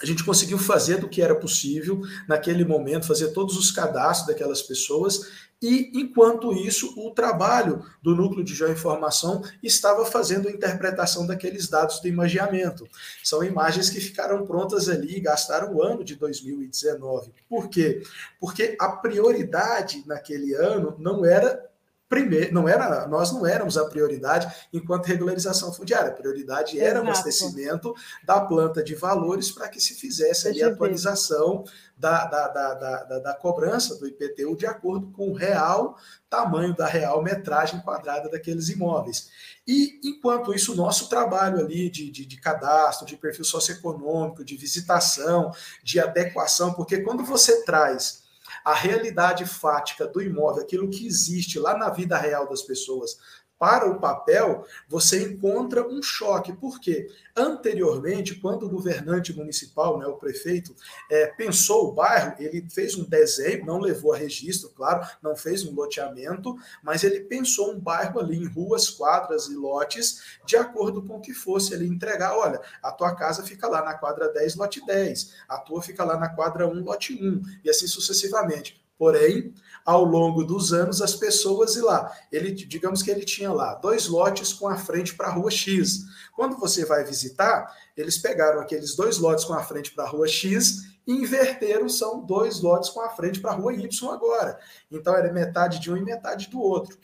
[0.00, 4.60] a gente conseguiu fazer do que era possível naquele momento, fazer todos os cadastros daquelas
[4.60, 11.68] pessoas e, enquanto isso, o trabalho do núcleo de geoinformação estava fazendo a interpretação daqueles
[11.68, 12.88] dados do imagiamento.
[13.22, 17.32] São imagens que ficaram prontas ali e gastaram o ano de 2019.
[17.48, 18.02] Por quê?
[18.40, 21.71] Porque a prioridade naquele ano não era
[22.12, 26.10] primeiro, não era, nós não éramos a prioridade enquanto regularização fundiária.
[26.10, 30.68] A prioridade era o abastecimento da planta de valores para que se fizesse ali a
[30.68, 31.64] atualização
[31.96, 35.96] da, da, da, da, da cobrança do IPTU de acordo com o real
[36.28, 39.30] tamanho da real metragem quadrada daqueles imóveis.
[39.66, 44.54] E, enquanto isso, o nosso trabalho ali de, de, de, cadastro, de perfil socioeconômico, de
[44.54, 45.50] visitação,
[45.82, 48.21] de adequação, porque quando você traz
[48.64, 53.18] a realidade fática do imóvel, aquilo que existe lá na vida real das pessoas,
[53.62, 56.52] para o papel, você encontra um choque.
[56.52, 57.06] Por quê?
[57.36, 60.74] Anteriormente, quando o governante municipal, né, o prefeito,
[61.08, 65.64] é, pensou o bairro, ele fez um desenho, não levou a registro, claro, não fez
[65.64, 71.00] um loteamento, mas ele pensou um bairro ali em ruas, quadras e lotes, de acordo
[71.00, 72.36] com o que fosse ele entregar.
[72.36, 76.18] Olha, a tua casa fica lá na quadra 10, lote 10, a tua fica lá
[76.18, 78.82] na quadra 1, lote 1, e assim sucessivamente.
[79.02, 79.52] Porém,
[79.84, 84.06] ao longo dos anos, as pessoas e lá, ele, digamos que ele tinha lá dois
[84.06, 86.04] lotes com a frente para a rua X.
[86.34, 87.66] Quando você vai visitar,
[87.96, 92.24] eles pegaram aqueles dois lotes com a frente para a rua X e inverteram, são
[92.24, 94.58] dois lotes com a frente para a rua Y agora.
[94.90, 96.96] Então era metade de um e metade do outro.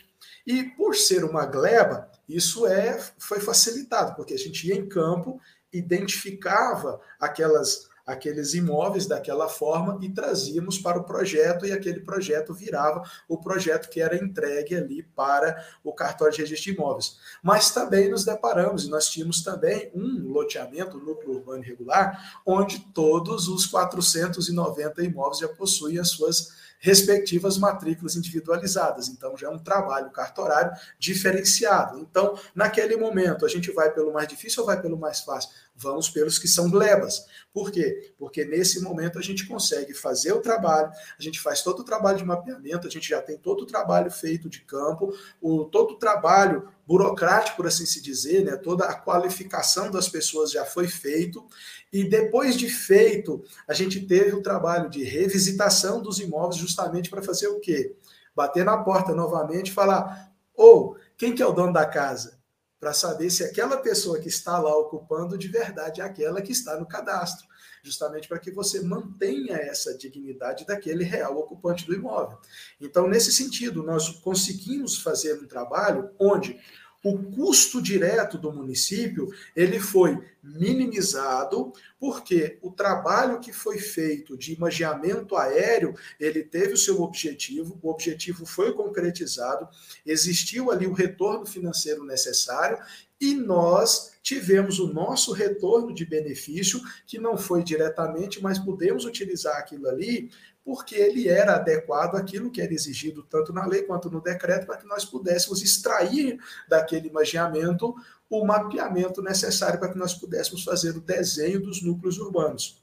[0.46, 5.40] E por ser uma gleba, isso é foi facilitado, porque a gente ia em campo,
[5.72, 13.02] identificava aquelas aqueles imóveis daquela forma e trazíamos para o projeto e aquele projeto virava
[13.28, 17.18] o projeto que era entregue ali para o cartório de registro de imóveis.
[17.42, 22.80] Mas também nos deparamos e nós tínhamos também um loteamento, um núcleo urbano irregular, onde
[22.94, 29.08] todos os 490 imóveis já possuem as suas respectivas matrículas individualizadas.
[29.08, 31.98] Então, já é um trabalho cartorário diferenciado.
[31.98, 35.50] Então, naquele momento, a gente vai pelo mais difícil ou vai pelo mais fácil?
[35.80, 37.24] Vamos pelos que são glebas.
[37.52, 38.12] Por quê?
[38.18, 42.18] Porque nesse momento a gente consegue fazer o trabalho, a gente faz todo o trabalho
[42.18, 45.96] de mapeamento, a gente já tem todo o trabalho feito de campo, o, todo o
[45.96, 48.56] trabalho burocrático, por assim se dizer, né?
[48.56, 51.46] toda a qualificação das pessoas já foi feito,
[51.92, 57.22] e depois de feito, a gente teve o trabalho de revisitação dos imóveis justamente para
[57.22, 57.94] fazer o quê?
[58.34, 62.37] Bater na porta novamente e falar, ou, oh, quem que é o dono da casa?
[62.80, 66.78] Para saber se aquela pessoa que está lá ocupando de verdade é aquela que está
[66.78, 67.46] no cadastro,
[67.82, 72.38] justamente para que você mantenha essa dignidade daquele real ocupante do imóvel.
[72.80, 76.60] Então, nesse sentido, nós conseguimos fazer um trabalho onde
[77.02, 84.52] o custo direto do município ele foi minimizado porque o trabalho que foi feito de
[84.52, 89.68] imagiamento aéreo ele teve o seu objetivo o objetivo foi concretizado
[90.04, 92.78] existiu ali o retorno financeiro necessário
[93.20, 99.56] e nós tivemos o nosso retorno de benefício que não foi diretamente mas pudemos utilizar
[99.56, 100.30] aquilo ali
[100.68, 104.76] porque ele era adequado àquilo que era exigido tanto na lei quanto no decreto, para
[104.76, 107.96] que nós pudéssemos extrair daquele imaginamento
[108.28, 112.82] o mapeamento necessário para que nós pudéssemos fazer o desenho dos núcleos urbanos.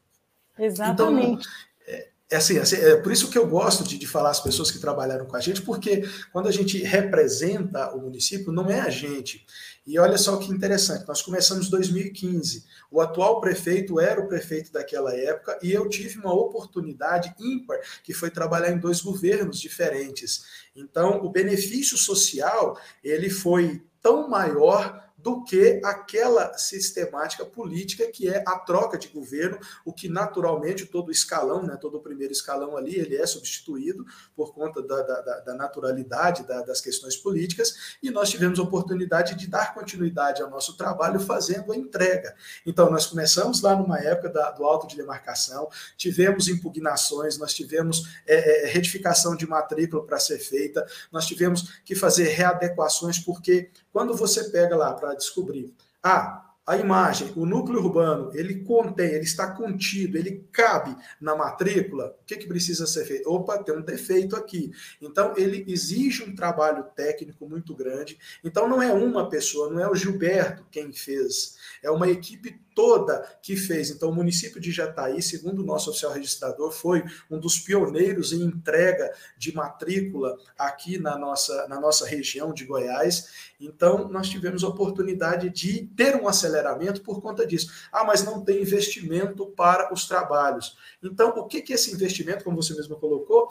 [0.57, 1.47] Exatamente.
[1.47, 4.39] Então, é, é assim, assim, é por isso que eu gosto de, de falar as
[4.39, 8.79] pessoas que trabalharam com a gente, porque quando a gente representa o município, não é
[8.79, 9.45] a gente.
[9.85, 12.65] E olha só que interessante, nós começamos em 2015.
[12.89, 18.13] O atual prefeito era o prefeito daquela época e eu tive uma oportunidade ímpar, que
[18.13, 20.45] foi trabalhar em dois governos diferentes.
[20.75, 28.43] Então, o benefício social, ele foi tão maior do que aquela sistemática política que é
[28.45, 32.93] a troca de governo, o que naturalmente todo escalão, né, todo o primeiro escalão ali,
[32.93, 38.29] ele é substituído por conta da, da, da naturalidade da, das questões políticas, e nós
[38.29, 42.35] tivemos a oportunidade de dar continuidade ao nosso trabalho fazendo a entrega.
[42.63, 48.07] Então, nós começamos lá numa época da, do auto de demarcação, tivemos impugnações, nós tivemos
[48.27, 54.13] é, é, retificação de matrícula para ser feita, nós tivemos que fazer readequações, porque quando
[54.13, 59.51] você pega lá para descobrir, ah, a imagem, o núcleo urbano, ele contém, ele está
[59.51, 63.29] contido, ele cabe na matrícula, o que, que precisa ser feito?
[63.29, 64.71] Opa, tem um defeito aqui.
[64.99, 68.17] Então, ele exige um trabalho técnico muito grande.
[68.43, 73.25] Então, não é uma pessoa, não é o Gilberto quem fez, é uma equipe toda
[73.41, 73.89] que fez.
[73.89, 78.41] Então, o município de Jataí, segundo o nosso oficial registrador, foi um dos pioneiros em
[78.41, 83.53] entrega de matrícula aqui na nossa, na nossa região de Goiás.
[83.59, 87.71] Então, nós tivemos a oportunidade de ter um aceleramento por conta disso.
[87.91, 90.77] Ah, mas não tem investimento para os trabalhos.
[91.03, 93.47] Então, o que, que esse investimento, como você mesmo colocou,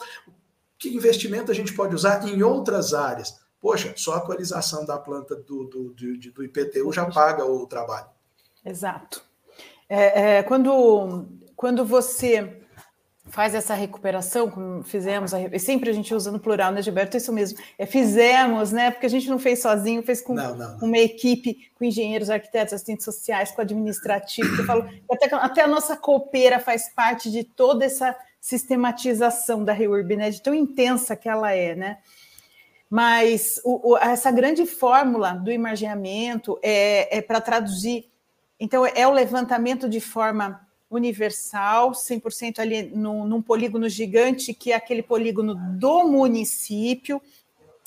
[0.77, 3.39] que investimento a gente pode usar em outras áreas?
[3.61, 8.07] Poxa, só a atualização da planta do, do, do, do IPTU já paga o trabalho.
[8.63, 9.23] Exato.
[9.87, 12.61] É, é, quando, quando você
[13.35, 17.17] faz essa recuperação, como fizemos, a, sempre a gente usa no plural, né, Gilberto?
[17.17, 17.59] Isso mesmo.
[17.77, 18.91] É, fizemos, né?
[18.91, 20.87] Porque a gente não fez sozinho, fez com não, não, não.
[20.87, 24.61] uma equipe, com engenheiros, arquitetos, assistentes sociais, com administrativo.
[24.61, 30.15] Eu falo, até, até a nossa copeira faz parte de toda essa sistematização da REURB,
[30.15, 30.29] né?
[30.29, 31.97] De tão intensa que ela é, né?
[32.89, 38.09] Mas o, o, essa grande fórmula do imaginamento é, é para traduzir
[38.59, 44.75] então, é o levantamento de forma universal, 100% ali num, num, polígono gigante, que é
[44.75, 47.21] aquele polígono do município.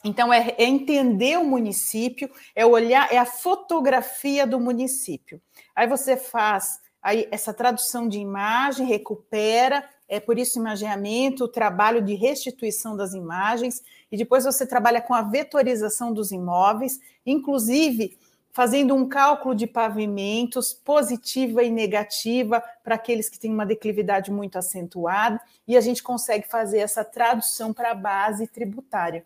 [0.04, 5.40] Então, é, é, entender o município, é olhar, é a fotografia do município.
[5.74, 12.02] Aí você faz aí essa tradução de imagem, recupera, é por isso imaginamento, o trabalho
[12.02, 18.18] de restituição das imagens, e depois você trabalha com a vetorização dos imóveis, inclusive
[18.52, 24.58] fazendo um cálculo de pavimentos positiva e negativa para aqueles que têm uma declividade muito
[24.58, 29.24] acentuada, e a gente consegue fazer essa tradução para a base tributária.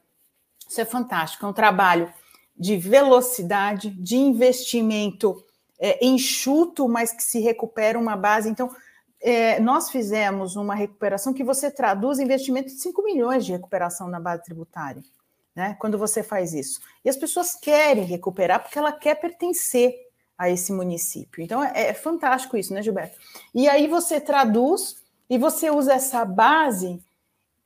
[0.68, 2.12] Isso é fantástico, é um trabalho
[2.56, 5.44] de velocidade, de investimento
[5.78, 8.48] é, enxuto, mas que se recupera uma base.
[8.48, 8.70] Então,
[9.20, 14.20] é, nós fizemos uma recuperação que você traduz investimento de 5 milhões de recuperação na
[14.20, 15.02] base tributária
[15.54, 15.76] né?
[15.78, 16.80] Quando você faz isso.
[17.04, 19.94] E as pessoas querem recuperar porque ela quer pertencer
[20.36, 21.42] a esse município.
[21.42, 23.18] Então é, é fantástico isso, né, Gilberto?
[23.54, 24.96] E aí você traduz
[25.28, 27.02] e você usa essa base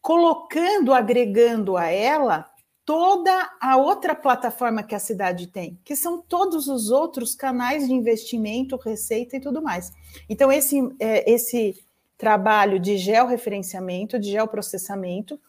[0.01, 2.49] colocando, agregando a ela
[2.85, 7.93] toda a outra plataforma que a cidade tem, que são todos os outros canais de
[7.93, 9.93] investimento, receita e tudo mais.
[10.29, 11.85] Então, esse, é, esse
[12.17, 15.41] trabalho de georreferenciamento, de geoprocessamento,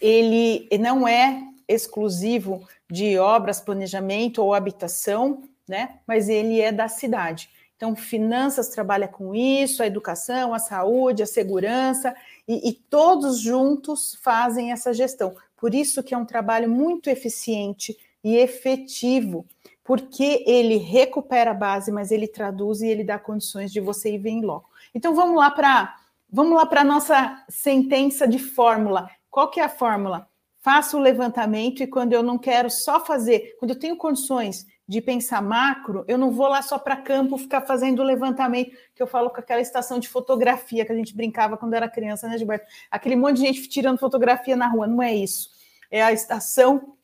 [0.00, 5.98] ele não é exclusivo de obras, planejamento ou habitação, né?
[6.06, 7.50] Mas ele é da cidade.
[7.76, 12.14] Então, finanças trabalha com isso, a educação, a saúde, a segurança,
[12.48, 15.34] e, e, todos juntos fazem essa gestão.
[15.56, 19.44] Por isso que é um trabalho muito eficiente e efetivo,
[19.84, 24.18] porque ele recupera a base, mas ele traduz e ele dá condições de você ir
[24.18, 24.70] ver em loco.
[24.94, 25.96] Então, vamos lá para
[26.28, 29.08] vamos lá para nossa sentença de fórmula.
[29.30, 30.28] Qual que é a fórmula?
[30.66, 35.00] Faço o levantamento e quando eu não quero só fazer, quando eu tenho condições de
[35.00, 39.06] pensar macro, eu não vou lá só para campo ficar fazendo o levantamento, que eu
[39.06, 42.66] falo com aquela estação de fotografia que a gente brincava quando era criança, né, Gilberto?
[42.90, 45.50] Aquele monte de gente tirando fotografia na rua, não é isso.
[45.88, 46.96] É a estação,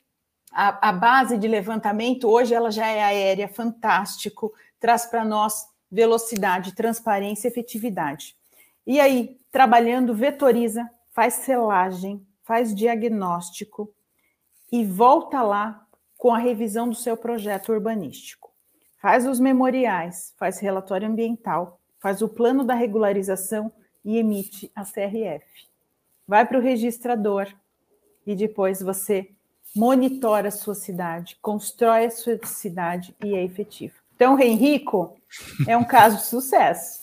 [0.50, 6.74] a, a base de levantamento, hoje ela já é aérea, fantástico, traz para nós velocidade,
[6.74, 8.34] transparência e efetividade.
[8.84, 13.92] E aí, trabalhando, vetoriza, faz selagem, faz diagnóstico
[14.70, 18.52] e volta lá com a revisão do seu projeto urbanístico.
[19.00, 23.72] Faz os memoriais, faz relatório ambiental, faz o plano da regularização
[24.04, 25.44] e emite a CRF.
[26.26, 27.48] Vai para o registrador
[28.26, 29.30] e depois você
[29.74, 33.94] monitora a sua cidade, constrói a sua cidade e é efetivo.
[34.14, 35.16] Então, Henrico
[35.66, 37.00] é um caso de sucesso.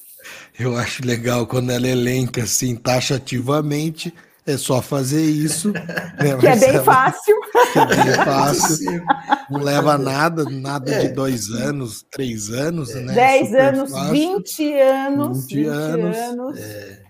[0.57, 4.13] Eu acho legal quando ela elenca assim taxativamente.
[4.49, 5.71] É só fazer isso.
[6.19, 6.35] Né?
[6.37, 7.35] Que é bem fácil.
[7.71, 9.03] Que é bem fácil.
[9.49, 10.99] Não leva nada, nada é.
[10.99, 12.99] de dois anos, três anos, é.
[12.99, 13.13] né?
[13.13, 15.45] Dez anos, vinte anos.
[15.47, 16.17] Vinte anos.
[16.17, 16.59] anos.
[16.59, 17.01] É.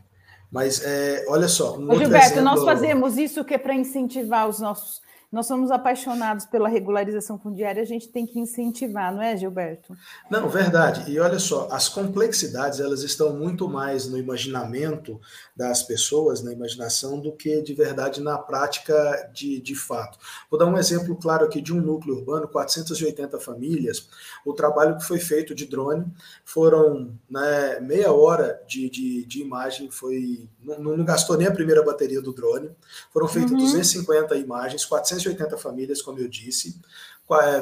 [0.51, 1.75] Mas é, olha só.
[1.77, 2.43] Um Ô, Gilberto, exemplo...
[2.43, 5.01] nós fazemos isso que é para incentivar os nossos
[5.31, 9.95] nós somos apaixonados pela regularização fundiária, a gente tem que incentivar, não é, Gilberto?
[10.29, 11.11] Não, verdade.
[11.11, 15.21] E olha só, as complexidades elas estão muito mais no imaginamento
[15.55, 20.17] das pessoas, na imaginação, do que de verdade na prática de, de fato.
[20.49, 24.09] Vou dar um exemplo claro aqui de um núcleo urbano, 480 famílias.
[24.43, 26.05] O trabalho que foi feito de drone
[26.43, 31.83] foram né, meia hora de, de, de imagem, foi não, não, gastou nem a primeira
[31.83, 32.71] bateria do drone.
[33.11, 33.57] Foram feitas uhum.
[33.57, 34.83] 250 imagens,
[35.19, 36.79] 480 famílias, como eu disse,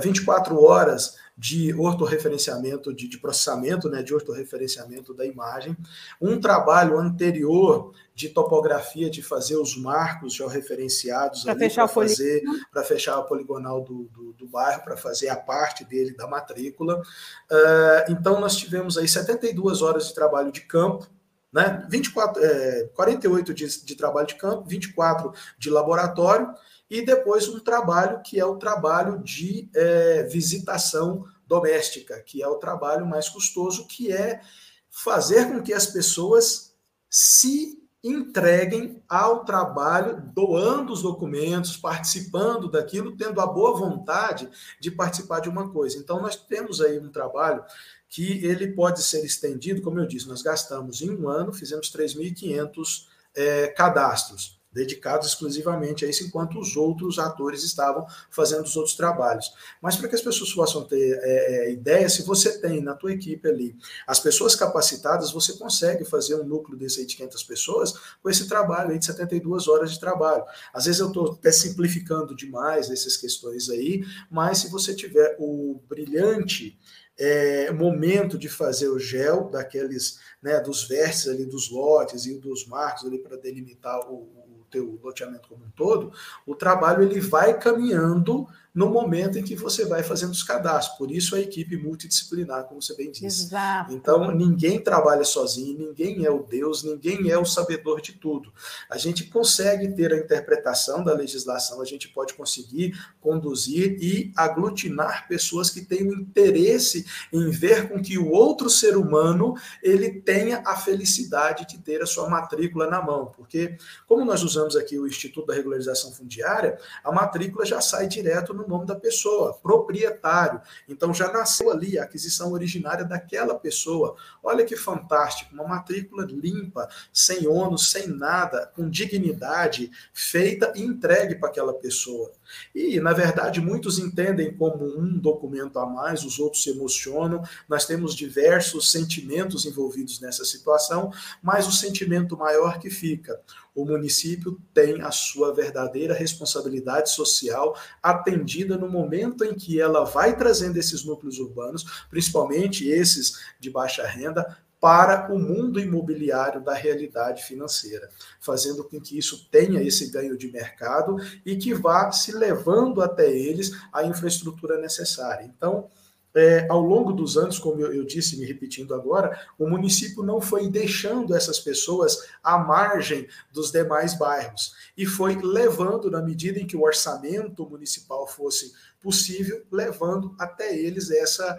[0.01, 5.77] 24 é, horas de ortorreferenciamento, de, de processamento, né, de ortorreferenciamento da imagem,
[6.19, 12.41] um trabalho anterior de topografia, de fazer os marcos georreferenciados para fechar, fazer,
[12.85, 16.99] fechar a poligonal do, do, do bairro, para fazer a parte dele da matrícula.
[16.99, 21.07] Uh, então, nós tivemos aí 72 horas de trabalho de campo,
[21.53, 21.85] né?
[21.89, 26.53] 24, é, 48 de, de trabalho de campo, 24 de laboratório,
[26.89, 32.55] e depois um trabalho que é o trabalho de é, visitação doméstica, que é o
[32.55, 34.41] trabalho mais custoso, que é
[34.89, 36.73] fazer com que as pessoas
[37.09, 45.41] se entreguem ao trabalho, doando os documentos, participando daquilo, tendo a boa vontade de participar
[45.41, 45.97] de uma coisa.
[45.97, 47.63] Então, nós temos aí um trabalho
[48.07, 53.07] que ele pode ser estendido, como eu disse, nós gastamos em um ano, fizemos 3.500
[53.35, 59.51] é, cadastros dedicados exclusivamente a isso, enquanto os outros atores estavam fazendo os outros trabalhos.
[59.81, 63.13] Mas para que as pessoas possam ter é, é, ideia, se você tem na tua
[63.13, 67.93] equipe ali as pessoas capacitadas, você consegue fazer um núcleo desse aí de 500 pessoas
[68.21, 70.43] com esse trabalho aí de 72 horas de trabalho.
[70.73, 75.81] Às vezes eu estou até simplificando demais essas questões aí, mas se você tiver o
[75.87, 76.77] brilhante
[77.17, 82.67] é, momento de fazer o gel daqueles, né, dos vértices ali dos lotes e dos
[82.67, 84.36] marcos ali para delimitar o,
[84.69, 86.11] teu loteamento como um todo,
[86.45, 88.47] o trabalho ele vai caminhando
[88.77, 90.99] no momento em que você vai fazendo os cadastros.
[90.99, 93.25] Por isso a equipe multidisciplinar, como você bem disse.
[93.25, 93.91] Exato.
[93.91, 98.53] Então, ninguém trabalha sozinho, ninguém é o Deus, ninguém é o sabedor de tudo.
[98.87, 105.27] A gente consegue ter a interpretação da legislação, a gente pode conseguir conduzir e aglutinar
[105.27, 107.03] pessoas que têm interesse
[107.33, 112.05] em ver com que o outro ser humano ele tenha a felicidade de ter a
[112.05, 113.25] sua matrícula na mão.
[113.35, 113.75] Porque,
[114.05, 118.66] como nós usamos aqui o Instituto da Regularização Fundiária, a matrícula já sai direto no
[118.67, 120.61] nome da pessoa, proprietário.
[120.87, 124.15] Então já nasceu ali a aquisição originária daquela pessoa.
[124.43, 131.35] Olha que fantástico, uma matrícula limpa, sem ônus, sem nada, com dignidade, feita e entregue
[131.35, 132.31] para aquela pessoa.
[132.73, 137.43] E, na verdade, muitos entendem como um documento a mais, os outros se emocionam.
[137.67, 143.39] Nós temos diversos sentimentos envolvidos nessa situação, mas o sentimento maior que fica
[143.77, 150.35] o município tem a sua verdadeira responsabilidade social atendida no momento em que ela vai
[150.35, 157.43] trazendo esses núcleos urbanos, principalmente esses de baixa renda, para o mundo imobiliário da realidade
[157.43, 158.09] financeira,
[158.39, 163.29] fazendo com que isso tenha esse ganho de mercado e que vá se levando até
[163.29, 165.43] eles a infraestrutura necessária.
[165.45, 165.89] Então,
[166.35, 170.39] é, ao longo dos anos, como eu, eu, disse, me repetindo agora, o município não
[170.39, 176.67] foi deixando essas pessoas à margem dos demais bairros e foi levando, na medida em
[176.67, 178.71] que o orçamento municipal fosse
[179.01, 181.57] possível, levando até eles essa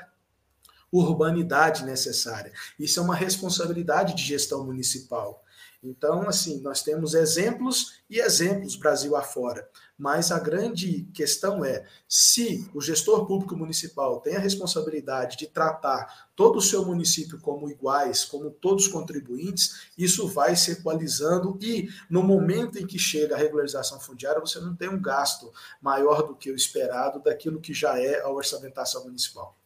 [0.93, 2.53] urbanidade necessária.
[2.79, 5.45] Isso é uma responsabilidade de gestão municipal.
[5.83, 9.69] Então, assim, nós temos exemplos e exemplos Brasil afora.
[9.97, 16.31] Mas a grande questão é: se o gestor público municipal tem a responsabilidade de tratar
[16.35, 22.25] todo o seu município como iguais, como todos contribuintes, isso vai se equalizando e no
[22.25, 26.51] momento em que chega a regularização fundiária, você não tem um gasto maior do que
[26.51, 29.57] o esperado daquilo que já é a orçamentação municipal.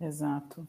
[0.00, 0.66] Exato.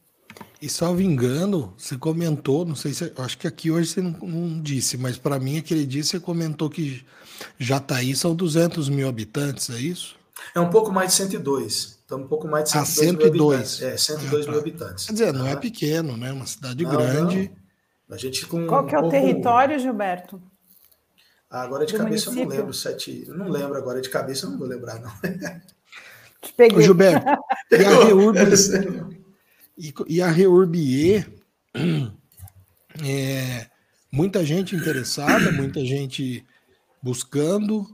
[0.60, 3.12] E salvo engano, você comentou, não sei se.
[3.16, 6.68] Acho que aqui hoje você não, não disse, mas para mim aquele dia você comentou
[6.68, 7.04] que
[7.58, 10.16] Jataí são 200 mil habitantes, é isso?
[10.54, 12.00] É um pouco mais de 102.
[12.10, 13.26] Estamos um pouco mais de 102, ah, 102.
[13.26, 13.82] mil habitantes.
[13.82, 15.06] É, 102 ah, mil habitantes.
[15.06, 16.32] Quer dizer, não é pequeno, né?
[16.32, 17.50] Uma cidade não, grande.
[18.08, 18.16] Não.
[18.16, 19.16] A gente com Qual que é o pouco...
[19.16, 20.42] território, Gilberto?
[21.48, 22.42] Ah, agora de Do cabeça município?
[22.42, 22.74] eu não lembro.
[22.74, 23.24] Sete...
[23.28, 25.10] Não lembro agora de cabeça, eu não vou lembrar, não.
[26.42, 26.78] Te peguei.
[26.78, 27.26] Ô, Gilberto,
[27.70, 29.09] e a.
[29.80, 31.26] E, e a Reurbier,
[33.04, 33.66] É,
[34.10, 36.44] muita gente interessada, muita gente
[37.02, 37.86] buscando.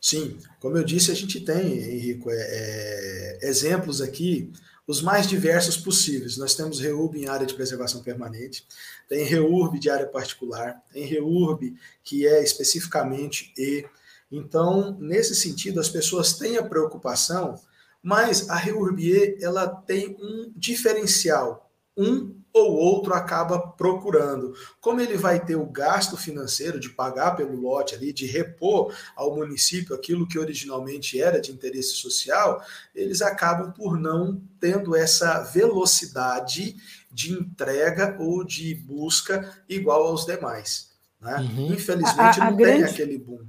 [0.00, 4.50] Sim, como eu disse, a gente tem, Henrico, é, é, exemplos aqui,
[4.86, 6.38] os mais diversos possíveis.
[6.38, 8.66] Nós temos REURB em área de preservação permanente,
[9.08, 13.84] tem REURB de área particular, tem REURB que é especificamente E.
[14.30, 17.60] Então, nesse sentido, as pessoas têm a preocupação,
[18.02, 24.54] mas a REURB E ela tem um diferencial, um ou outro acaba procurando.
[24.80, 29.34] Como ele vai ter o gasto financeiro de pagar pelo lote ali, de repor ao
[29.34, 32.62] município aquilo que originalmente era de interesse social,
[32.94, 36.76] eles acabam por não tendo essa velocidade
[37.10, 40.90] de entrega ou de busca igual aos demais.
[41.20, 41.36] Né?
[41.36, 41.72] Uhum.
[41.72, 42.84] Infelizmente, a, a, não grande...
[42.84, 43.46] tem aquele boom.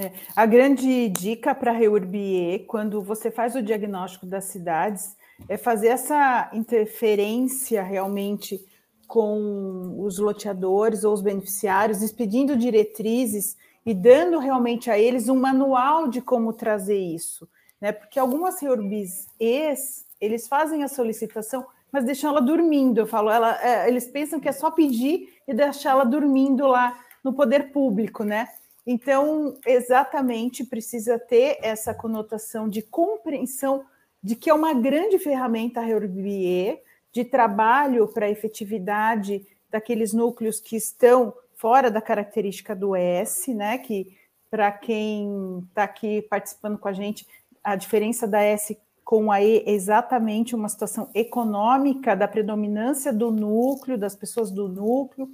[0.00, 5.14] É, a grande dica para a Reurbier, quando você faz o diagnóstico das cidades,
[5.46, 8.64] é fazer essa interferência realmente
[9.06, 16.08] com os loteadores ou os beneficiários, expedindo diretrizes e dando realmente a eles um manual
[16.08, 17.46] de como trazer isso,
[17.78, 17.92] né?
[17.92, 23.00] Porque algumas reurbis ex, eles fazem a solicitação, mas deixam ela dormindo.
[23.00, 26.98] Eu falo, ela, é, eles pensam que é só pedir e deixar ela dormindo lá
[27.22, 28.48] no poder público, né?
[28.86, 33.84] Então, exatamente precisa ter essa conotação de compreensão
[34.22, 40.76] de que é uma grande ferramenta Reurbier de trabalho para a efetividade daqueles núcleos que
[40.76, 43.78] estão fora da característica do S, né?
[43.78, 44.16] Que
[44.50, 47.26] para quem está aqui participando com a gente,
[47.62, 53.30] a diferença da S com a E é exatamente uma situação econômica da predominância do
[53.30, 55.28] núcleo, das pessoas do núcleo,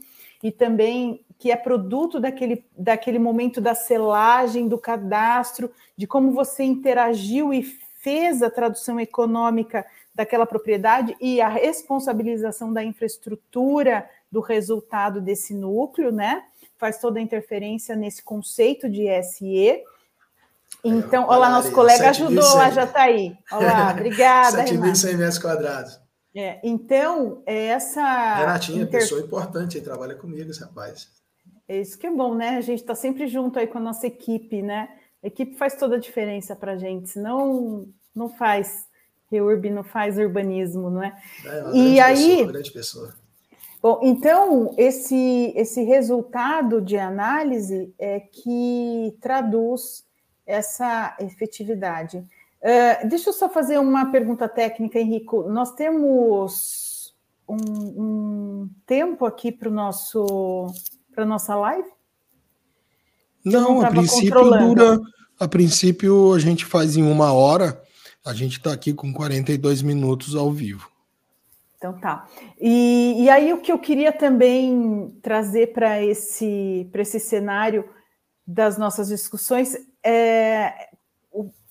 [0.47, 6.63] e também que é produto daquele, daquele momento da selagem, do cadastro, de como você
[6.63, 9.85] interagiu e fez a tradução econômica
[10.15, 16.45] daquela propriedade e a responsabilização da infraestrutura do resultado desse núcleo, né?
[16.79, 19.83] Faz toda a interferência nesse conceito de SE.
[20.85, 23.37] Então, é, olá, nosso colega ajudou lá, já está aí.
[23.51, 24.65] Olá, obrigada.
[24.65, 26.06] 7.100 metros quadrados.
[26.37, 28.37] É, então, essa.
[28.37, 29.01] Renatinha, inter...
[29.01, 31.09] pessoa importante, trabalha comigo, esse rapaz.
[31.67, 32.51] É isso que é bom, né?
[32.51, 34.89] A gente está sempre junto aí com a nossa equipe, né?
[35.25, 38.87] A equipe faz toda a diferença para a gente, senão não faz
[39.33, 41.19] reurb, não faz urbanismo, não é?
[41.45, 43.15] é e aí, pessoa, grande pessoa.
[43.83, 50.05] Bom, então esse esse resultado de análise é que traduz
[50.47, 52.23] essa efetividade.
[52.67, 55.45] Uh, deixa eu só fazer uma pergunta técnica, Henrico.
[55.49, 57.15] Nós temos
[57.49, 60.67] um, um tempo aqui para o nosso
[61.15, 61.89] para nossa live?
[63.45, 65.01] Não, não a princípio dura.
[65.39, 67.81] A princípio a gente faz em uma hora.
[68.25, 70.91] A gente está aqui com 42 minutos ao vivo.
[71.79, 72.27] Então tá.
[72.61, 77.89] E, e aí o que eu queria também trazer para esse, esse cenário
[78.45, 80.89] das nossas discussões é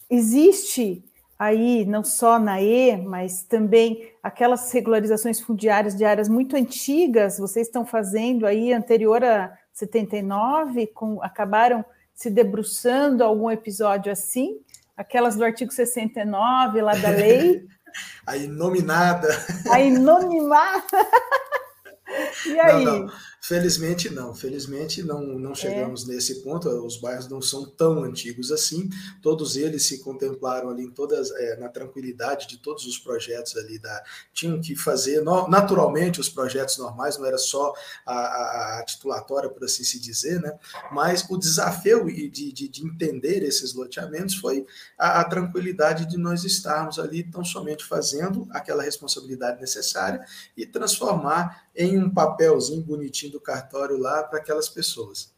[0.09, 1.03] existe
[1.37, 7.67] aí, não só na E, mas também aquelas regularizações fundiárias de áreas muito antigas, vocês
[7.67, 11.83] estão fazendo aí anterior a 79, com, acabaram
[12.13, 14.59] se debruçando algum episódio assim?
[14.95, 17.65] aquelas do artigo 69 lá da lei.
[18.25, 19.27] a inominada.
[19.69, 21.07] A inominada.
[22.45, 22.85] e aí?
[22.85, 23.13] Não, não.
[23.47, 25.55] Felizmente não, felizmente não, não é.
[25.55, 26.13] chegamos é.
[26.13, 26.67] nesse ponto.
[26.83, 28.89] Os bairros não são tão antigos assim.
[29.21, 33.77] Todos eles se contemplaram ali em todas é, na tranquilidade de todos os projetos ali
[33.77, 37.71] da tinham que fazer no, naturalmente os projetos normais, não era só
[38.03, 40.57] a, a, a, titulatória por assim se dizer, né?
[40.91, 44.65] Mas o desafio de, de, de entender esses loteamentos foi
[44.97, 50.25] a, a tranquilidade de nós estarmos ali tão somente fazendo aquela responsabilidade necessária
[50.57, 55.36] e transformar em um papelzinho bonitinho do cartório lá para aquelas pessoas.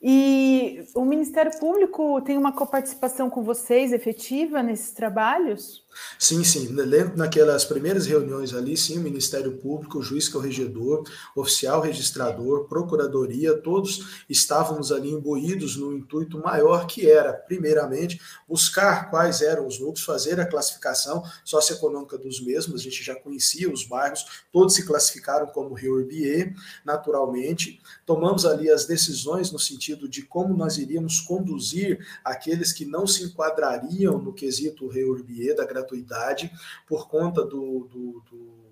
[0.00, 5.83] E o Ministério Público tem uma coparticipação com vocês efetiva nesses trabalhos?
[6.18, 6.68] Sim, sim.
[6.68, 11.04] Lembro naquelas primeiras reuniões ali, sim, o Ministério Público, o juiz que é o regedor,
[11.34, 19.42] oficial registrador, procuradoria, todos estávamos ali imbuídos no intuito maior que era, primeiramente, buscar quais
[19.42, 22.80] eram os núcleos, fazer a classificação socioeconômica dos mesmos.
[22.80, 27.80] A gente já conhecia os bairros, todos se classificaram como Rio Urbier, naturalmente.
[28.06, 33.24] Tomamos ali as decisões no sentido de como nós iríamos conduzir aqueles que não se
[33.24, 36.50] enquadrariam no quesito Rio Urbier, da gratuidade,
[36.86, 38.63] por conta do, do, do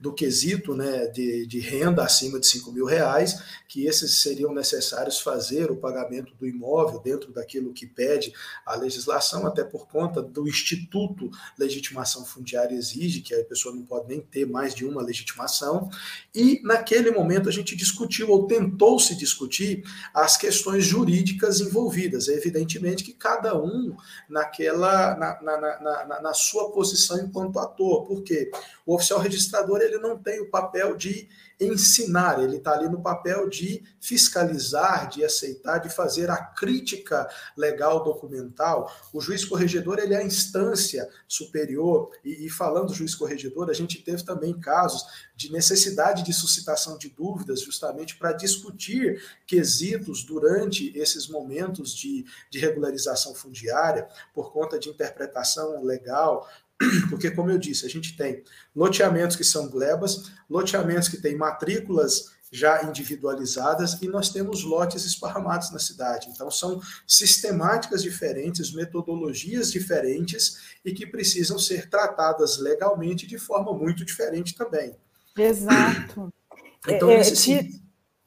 [0.00, 5.20] do quesito né, de, de renda acima de 5 mil reais, que esses seriam necessários
[5.20, 8.32] fazer o pagamento do imóvel dentro daquilo que pede
[8.64, 14.08] a legislação, até por conta do Instituto Legitimação Fundiária exige, que a pessoa não pode
[14.08, 15.90] nem ter mais de uma legitimação.
[16.34, 19.84] E naquele momento a gente discutiu, ou tentou se discutir,
[20.14, 22.28] as questões jurídicas envolvidas.
[22.28, 23.94] É evidentemente que cada um
[24.28, 28.50] naquela, na, na, na, na sua posição enquanto ator, porque
[28.86, 31.28] o oficial registrador ele não tem o papel de
[31.60, 38.02] ensinar, ele está ali no papel de fiscalizar, de aceitar, de fazer a crítica legal
[38.02, 38.90] documental.
[39.12, 43.74] O juiz corregedor ele é a instância superior, e, e falando do juiz corregedor, a
[43.74, 45.04] gente teve também casos
[45.36, 52.58] de necessidade de suscitação de dúvidas, justamente para discutir quesitos durante esses momentos de, de
[52.58, 56.48] regularização fundiária, por conta de interpretação legal,
[57.10, 58.42] porque, como eu disse, a gente tem
[58.74, 65.70] loteamentos que são glebas, loteamentos que têm matrículas já individualizadas e nós temos lotes esparramados
[65.70, 66.28] na cidade.
[66.30, 74.04] Então, são sistemáticas diferentes, metodologias diferentes e que precisam ser tratadas legalmente de forma muito
[74.04, 74.96] diferente também.
[75.36, 76.32] Exato.
[76.88, 77.22] Então, é, é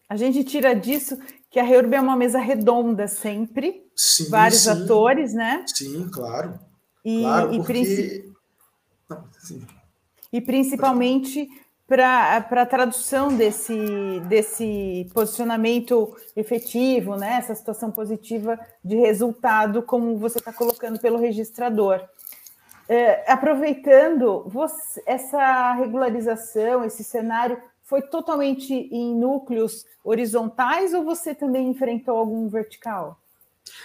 [0.08, 1.18] a gente tira disso
[1.50, 4.70] que a Reurb é uma mesa redonda sempre, sim, vários sim.
[4.70, 5.66] atores, né?
[5.68, 6.60] Sim, claro.
[7.04, 8.33] E, claro, porque...
[10.32, 11.48] E principalmente
[11.88, 17.36] para a tradução desse, desse posicionamento efetivo, né?
[17.36, 22.02] essa situação positiva de resultado, como você está colocando pelo registrador.
[22.88, 31.68] É, aproveitando, você, essa regularização, esse cenário, foi totalmente em núcleos horizontais ou você também
[31.68, 33.20] enfrentou algum vertical?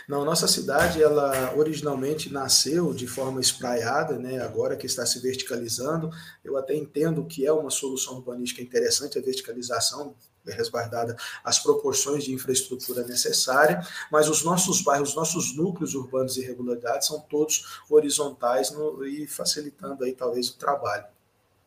[0.07, 4.41] Não, nossa cidade, ela originalmente nasceu de forma espraiada, né?
[4.41, 6.11] agora que está se verticalizando.
[6.45, 10.15] Eu até entendo que é uma solução urbanística interessante a verticalização,
[10.47, 13.81] resguardada as proporções de infraestrutura necessária,
[14.11, 19.27] mas os nossos bairros, os nossos núcleos urbanos de irregularidades são todos horizontais no, e
[19.27, 21.05] facilitando aí talvez o trabalho.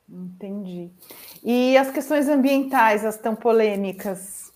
[0.10, 0.90] Entendi.
[1.44, 4.51] E as questões ambientais, as tão polêmicas,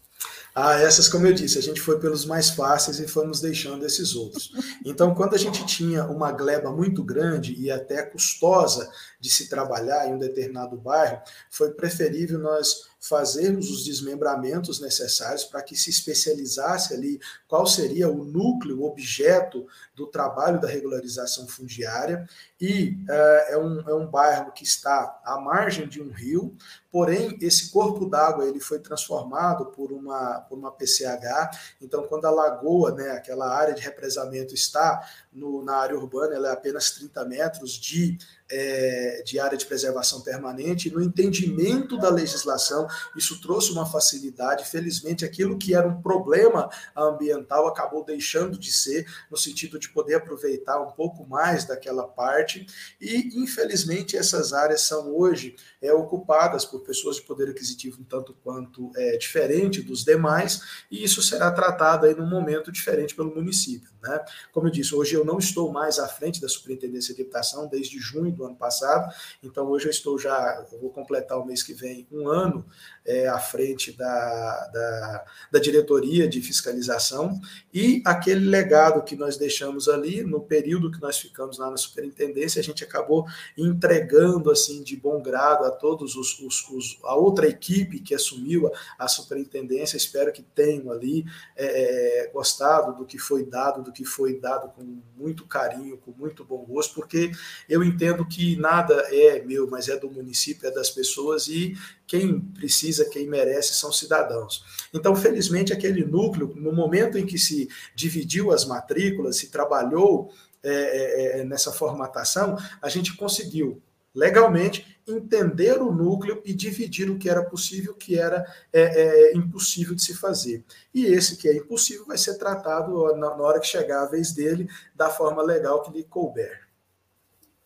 [0.58, 4.16] ah, essas, como eu disse, a gente foi pelos mais fáceis e fomos deixando esses
[4.16, 4.54] outros.
[4.86, 8.90] Então, quando a gente tinha uma gleba muito grande e até custosa
[9.26, 11.20] de se trabalhar em um determinado bairro,
[11.50, 18.24] foi preferível nós fazermos os desmembramentos necessários para que se especializasse ali qual seria o
[18.24, 19.66] núcleo, o objeto
[19.96, 22.28] do trabalho da regularização fundiária.
[22.60, 26.56] E uh, é, um, é um bairro que está à margem de um rio,
[26.92, 31.76] porém esse corpo d'água ele foi transformado por uma, por uma PCH.
[31.82, 36.50] Então, quando a lagoa, né, aquela área de represamento está no, na área urbana, ela
[36.50, 38.18] é apenas 30 metros de
[38.50, 44.66] é, de área de preservação permanente, no entendimento da legislação, isso trouxe uma facilidade.
[44.66, 50.16] Felizmente, aquilo que era um problema ambiental acabou deixando de ser, no sentido de poder
[50.16, 52.66] aproveitar um pouco mais daquela parte,
[53.00, 58.34] e infelizmente essas áreas são hoje é, ocupadas por pessoas de poder aquisitivo um tanto
[58.44, 63.95] quanto é, diferente dos demais, e isso será tratado aí num momento diferente pelo município.
[64.08, 64.24] Né?
[64.52, 68.00] Como eu disse, hoje eu não estou mais à frente da Superintendência de Habitação desde
[68.00, 71.74] junho do ano passado, então hoje eu estou já, eu vou completar o mês que
[71.74, 72.66] vem um ano
[73.06, 77.40] é, à frente da, da, da, diretoria de fiscalização.
[77.74, 82.60] E aquele legado que nós deixamos ali no período que nós ficamos lá na superintendência,
[82.60, 83.26] a gente acabou
[83.56, 88.68] entregando assim de bom grado a todos os, os, os a outra equipe que assumiu
[88.68, 91.26] a, a superintendência, espero que tenham ali
[91.56, 96.12] é, é, gostado do que foi dado, do que foi dado com muito carinho, com
[96.12, 97.32] muito bom gosto, porque
[97.70, 101.76] eu entendo que nada é meu, mas é do município, é das pessoas e
[102.08, 104.64] quem precisa, quem merece são cidadãos.
[104.94, 110.32] Então, felizmente, aquele núcleo, no momento em que se dividiu as matrículas, se trabalhou
[110.64, 113.82] é, é, é, nessa formatação, a gente conseguiu
[114.16, 119.38] legalmente entender o núcleo e dividir o que era possível, o que era é, é,
[119.38, 120.64] impossível de se fazer.
[120.94, 124.32] E esse que é impossível vai ser tratado na, na hora que chegar a vez
[124.32, 126.66] dele da forma legal que lhe couber.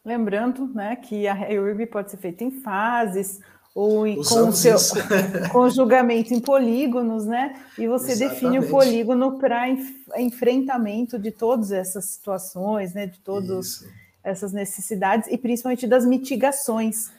[0.04, 3.40] Lembrando né, que a REURB pode ser feita em fases,
[3.76, 4.78] ou com, seu,
[5.52, 7.56] com julgamento em polígonos, né?
[7.78, 8.42] E você Exatamente.
[8.42, 9.70] define o polígono para
[10.18, 13.08] enfrentamento de todas essas situações, né?
[13.08, 13.86] De todas
[14.24, 17.12] essas necessidades e principalmente das mitigações.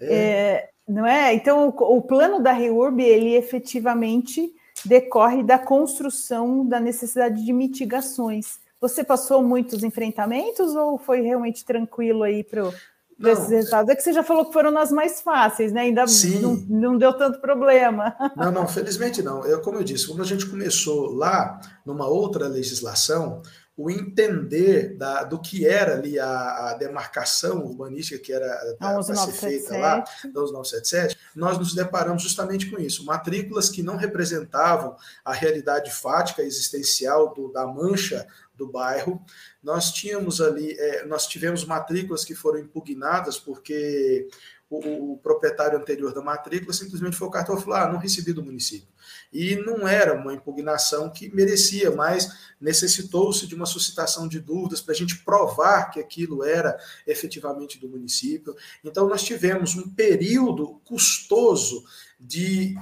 [0.00, 0.14] É.
[0.14, 1.34] É, não é?
[1.34, 4.52] Então, o, o plano da REURB, ele efetivamente
[4.84, 8.58] decorre da construção da necessidade de mitigações.
[8.80, 12.70] Você passou muitos enfrentamentos ou foi realmente tranquilo aí para
[13.18, 13.90] desses resultados?
[13.90, 15.82] É que você já falou que foram nas mais fáceis, né?
[15.82, 16.04] Ainda
[16.40, 18.14] não, não, deu tanto problema.
[18.36, 19.44] Não, não, felizmente não.
[19.44, 23.42] Eu, como eu disse, quando a gente começou lá, numa outra legislação,
[23.78, 26.26] o entender da, do que era ali a,
[26.70, 32.68] a demarcação urbanística que era para ser feita lá, da 977, nós nos deparamos justamente
[32.68, 33.04] com isso.
[33.04, 38.26] Matrículas que não representavam a realidade fática existencial do, da mancha
[38.56, 39.24] do bairro.
[39.62, 44.26] Nós tínhamos ali, é, nós tivemos matrículas que foram impugnadas porque
[44.70, 48.32] o, o, proprietário anterior da matrícula simplesmente foi o cartão e falou: ah, não recebi
[48.32, 48.88] do município.
[49.32, 54.92] E não era uma impugnação que merecia, mas necessitou-se de uma suscitação de dúvidas para
[54.92, 58.54] a gente provar que aquilo era efetivamente do município.
[58.84, 61.84] Então, nós tivemos um período custoso
[62.20, 62.76] de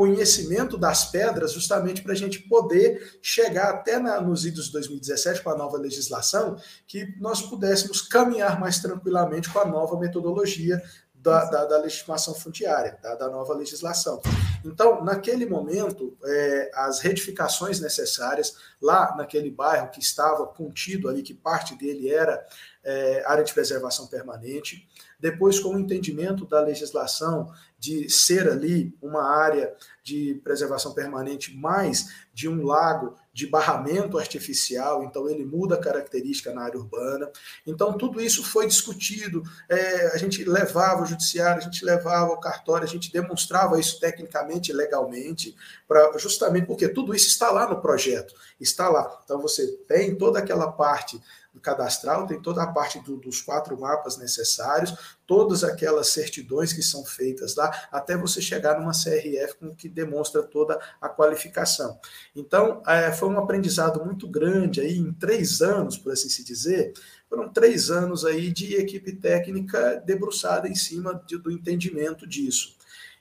[0.00, 5.42] conhecimento das pedras, justamente para a gente poder chegar até na, nos idos de 2017
[5.42, 10.80] com a nova legislação, que nós pudéssemos caminhar mais tranquilamente com a nova metodologia
[11.22, 14.20] da, da, da legitimação fundiária, da, da, nova legislação.
[14.64, 21.34] Então, naquele momento, é, as retificações necessárias, lá naquele bairro que estava contido ali, que
[21.34, 22.44] parte dele era
[22.82, 24.88] é, área de preservação permanente,
[25.20, 32.08] depois, com o entendimento da legislação de ser ali uma área de preservação permanente mais
[32.32, 37.30] de um lago de barramento artificial, então ele muda a característica na área urbana.
[37.66, 42.40] Então, tudo isso foi discutido, é, a gente levava o judiciário, a gente levava o
[42.40, 45.54] cartório, a gente demonstrava isso tecnicamente, legalmente,
[45.86, 49.20] para justamente porque tudo isso está lá no projeto, está lá.
[49.24, 51.20] Então, você tem toda aquela parte
[51.58, 57.04] cadastral, tem toda a parte do, dos quatro mapas necessários, todas aquelas certidões que são
[57.04, 61.98] feitas lá, até você chegar numa CRF com que demonstra toda a qualificação.
[62.36, 66.92] Então, é, foi um aprendizado muito grande aí, em três anos, por assim se dizer,
[67.28, 72.76] foram três anos aí de equipe técnica debruçada em cima de, do entendimento disso.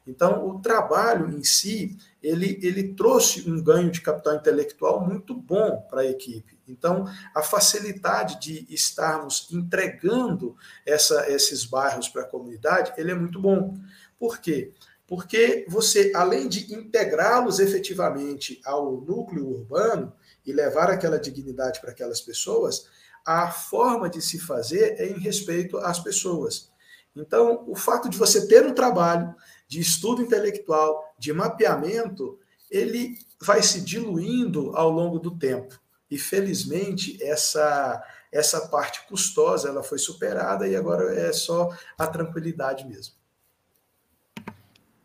[0.07, 5.85] Então, o trabalho em si, ele, ele trouxe um ganho de capital intelectual muito bom
[5.89, 6.58] para a equipe.
[6.69, 7.05] Então,
[7.35, 10.55] a facilidade de estarmos entregando
[10.85, 13.77] essa, esses bairros para a comunidade, ele é muito bom.
[14.17, 14.73] Por quê?
[15.07, 20.13] Porque você, além de integrá-los efetivamente ao núcleo urbano
[20.45, 22.87] e levar aquela dignidade para aquelas pessoas,
[23.25, 26.69] a forma de se fazer é em respeito às pessoas.
[27.15, 29.35] Então, o fato de você ter um trabalho
[29.67, 32.39] de estudo intelectual, de mapeamento,
[32.69, 35.79] ele vai se diluindo ao longo do tempo.
[36.09, 42.87] E felizmente essa essa parte custosa ela foi superada e agora é só a tranquilidade
[42.87, 43.15] mesmo.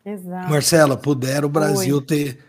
[0.05, 0.47] Exato.
[0.47, 2.05] Marcela, puder o Brasil Oi.
[2.05, 2.45] ter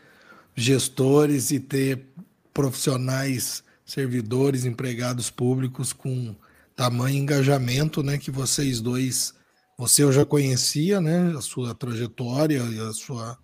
[0.55, 2.07] gestores e ter
[2.53, 6.37] profissionais, servidores, empregados públicos com
[6.75, 9.35] tamanho engajamento, né, que vocês dois
[9.79, 11.35] você eu já conhecia, né?
[11.37, 13.39] A sua trajetória e a sua,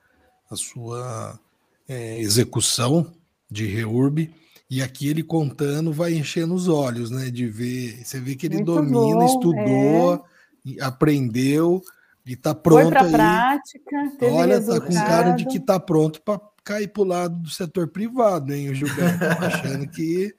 [0.50, 1.38] a sua
[1.86, 3.12] é, execução
[3.50, 4.32] de Reurb.
[4.72, 7.28] E aqui ele contando vai enchendo os olhos, né?
[7.28, 8.02] De ver.
[8.02, 10.26] Você vê que ele Muito domina, bom, estudou,
[10.66, 10.82] é.
[10.82, 11.82] aprendeu
[12.24, 12.84] e está pronto.
[12.84, 14.16] Foi para prática.
[14.18, 14.80] Teve Olha, resultado.
[14.80, 18.54] tá com cara de que está pronto para cair para o lado do setor privado,
[18.54, 19.22] hein, o Gilberto?
[19.44, 20.34] achando que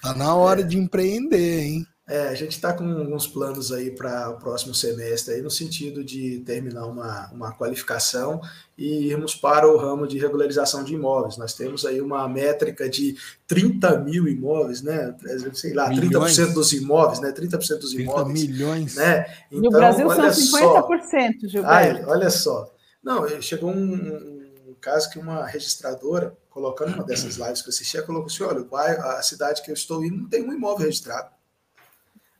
[0.00, 1.86] tá na hora de empreender, hein?
[2.06, 6.04] É, a gente está com alguns planos aí para o próximo semestre, aí, no sentido
[6.04, 8.42] de terminar uma, uma qualificação
[8.76, 11.38] e irmos para o ramo de regularização de imóveis.
[11.38, 15.16] Nós temos aí uma métrica de 30 mil imóveis, né?
[15.54, 16.36] Sei lá, milhões.
[16.36, 17.32] 30% dos imóveis, né?
[17.32, 18.42] 30% dos imóveis.
[18.42, 18.96] milhões.
[18.96, 19.24] Né?
[19.50, 21.48] Então, no Brasil são 50%, só.
[21.48, 22.10] Gilberto.
[22.10, 22.70] olha só.
[23.02, 28.02] Não, chegou um, um caso que uma registradora, colocando uma dessas lives que eu assistia,
[28.02, 30.84] colocou assim: olha, o bairro, a cidade que eu estou indo não tem um imóvel
[30.84, 31.33] registrado.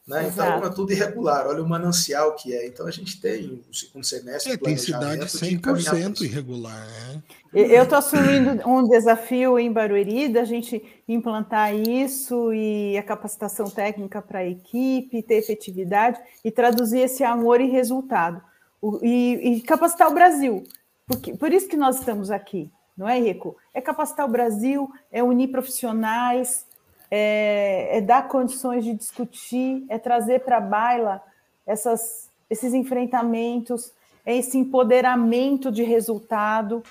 [0.07, 0.29] Né?
[0.29, 1.47] Então é tudo irregular.
[1.47, 2.67] Olha o manancial que é.
[2.67, 4.53] Então a gente tem o segundo semestre.
[4.53, 6.87] É, tem cidade 100% irregular.
[6.87, 7.23] Né?
[7.55, 14.21] Eu estou assumindo um desafio em Barueri da gente implantar isso e a capacitação técnica
[14.21, 18.43] para a equipe, ter efetividade e traduzir esse amor em resultado.
[18.83, 20.65] O, e, e, capacitar o Brasil.
[21.07, 23.57] Porque, por isso que nós estamos aqui, não é, Rico?
[23.73, 26.67] É capacitar o Brasil, é unir profissionais,
[27.11, 31.23] é, é dar condições de discutir, é trazer para a baila
[31.67, 33.93] essas, esses enfrentamentos,
[34.25, 36.83] é esse empoderamento de resultado,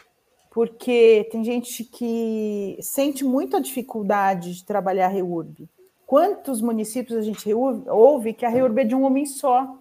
[0.51, 5.67] porque tem gente que sente muita dificuldade de trabalhar a REURB.
[6.05, 9.77] Quantos municípios a gente ouve que a REURB é de um homem só,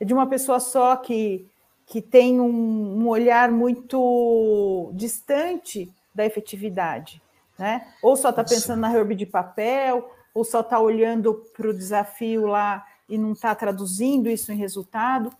[0.00, 1.46] é de uma pessoa só que,
[1.86, 7.22] que tem um, um olhar muito distante da efetividade
[7.60, 7.86] né?
[8.02, 12.46] Ou só está pensando na herb de papel, ou só está olhando para o desafio
[12.46, 15.30] lá e não está traduzindo isso em resultado.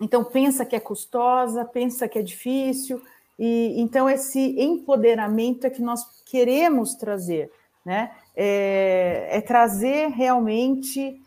[0.00, 3.02] Então, pensa que é custosa, pensa que é difícil.
[3.36, 7.50] E, então, esse empoderamento é que nós queremos trazer,
[7.84, 8.12] né?
[8.36, 11.20] É, é trazer realmente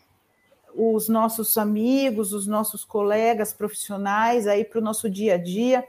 [0.74, 5.86] os nossos amigos, os nossos colegas profissionais aí para o nosso dia a dia.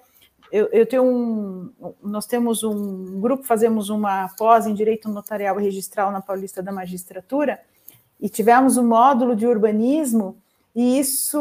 [0.54, 5.64] Eu, eu, tenho um, nós temos um grupo, fazemos uma pós em Direito Notarial e
[5.64, 7.60] Registral na Paulista da Magistratura,
[8.20, 10.40] e tivemos um módulo de urbanismo,
[10.72, 11.40] e isso,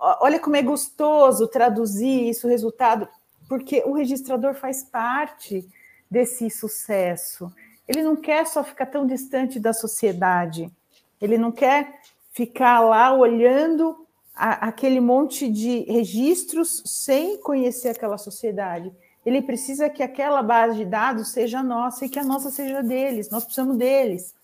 [0.00, 3.06] olha como é gostoso traduzir isso, resultado,
[3.46, 5.68] porque o registrador faz parte
[6.10, 7.52] desse sucesso.
[7.86, 10.72] Ele não quer só ficar tão distante da sociedade,
[11.20, 12.00] ele não quer
[12.32, 18.92] ficar lá olhando a, aquele monte de registros sem conhecer aquela sociedade.
[19.24, 23.30] Ele precisa que aquela base de dados seja nossa e que a nossa seja deles.
[23.30, 24.34] Nós precisamos deles.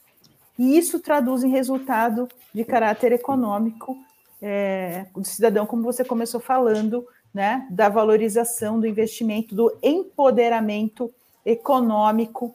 [0.59, 3.97] E isso traduz em resultado de caráter econômico
[4.41, 11.13] é, do cidadão, como você começou falando, né, da valorização do investimento, do empoderamento
[11.45, 12.55] econômico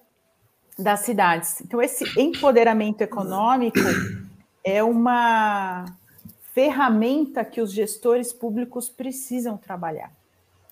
[0.77, 1.61] das cidades.
[1.61, 3.79] Então, esse empoderamento econômico
[4.63, 5.85] é uma
[6.53, 10.11] ferramenta que os gestores públicos precisam trabalhar.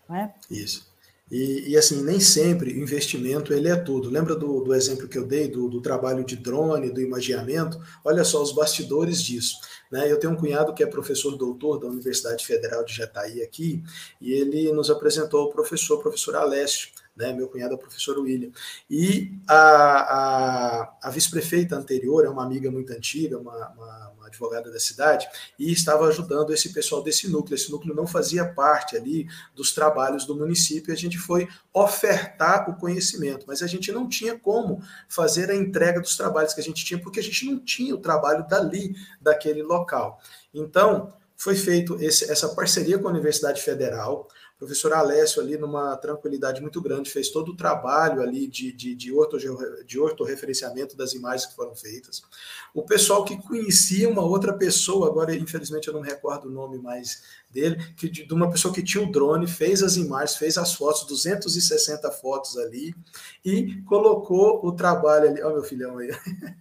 [0.08, 0.34] Né?
[0.50, 0.90] Isso.
[1.32, 4.10] E, e, assim, nem sempre o investimento ele é tudo.
[4.10, 7.80] Lembra do, do exemplo que eu dei do, do, trabalho de drone, do imagiamento?
[8.04, 9.58] Olha só os bastidores disso.
[9.92, 10.12] Né?
[10.12, 13.84] Eu tenho um cunhado que é professor doutor da Universidade Federal de Jataí aqui,
[14.20, 16.90] e ele nos apresentou o professor, o professor Alessio,
[17.20, 17.34] né?
[17.34, 18.50] Meu cunhado é o professor William.
[18.90, 24.72] E a, a, a vice-prefeita anterior é uma amiga muito antiga, uma, uma, uma, advogada
[24.72, 27.56] da cidade, e estava ajudando esse pessoal desse núcleo.
[27.56, 32.76] Esse núcleo não fazia parte ali dos trabalhos do município, a gente foi ofertar o
[32.78, 36.86] conhecimento, mas a gente não tinha como fazer a entrega dos trabalhos que a gente
[36.86, 40.22] tinha, porque a gente não tinha o trabalho dali, daquele local.
[40.54, 44.28] Então, foi feito esse, essa parceria com a Universidade Federal,
[44.60, 49.14] professor Alessio ali, numa tranquilidade muito grande, fez todo o trabalho ali de, de, de,
[49.14, 49.38] orto,
[49.86, 52.22] de ortorreferenciamento das imagens que foram feitas.
[52.74, 56.78] O pessoal que conhecia uma outra pessoa, agora infelizmente eu não me recordo o nome
[56.78, 60.58] mais dele, que, de, de uma pessoa que tinha o drone, fez as imagens, fez
[60.58, 62.94] as fotos, 260 fotos ali,
[63.46, 65.42] e colocou o trabalho ali.
[65.42, 66.10] Olha meu filhão aí.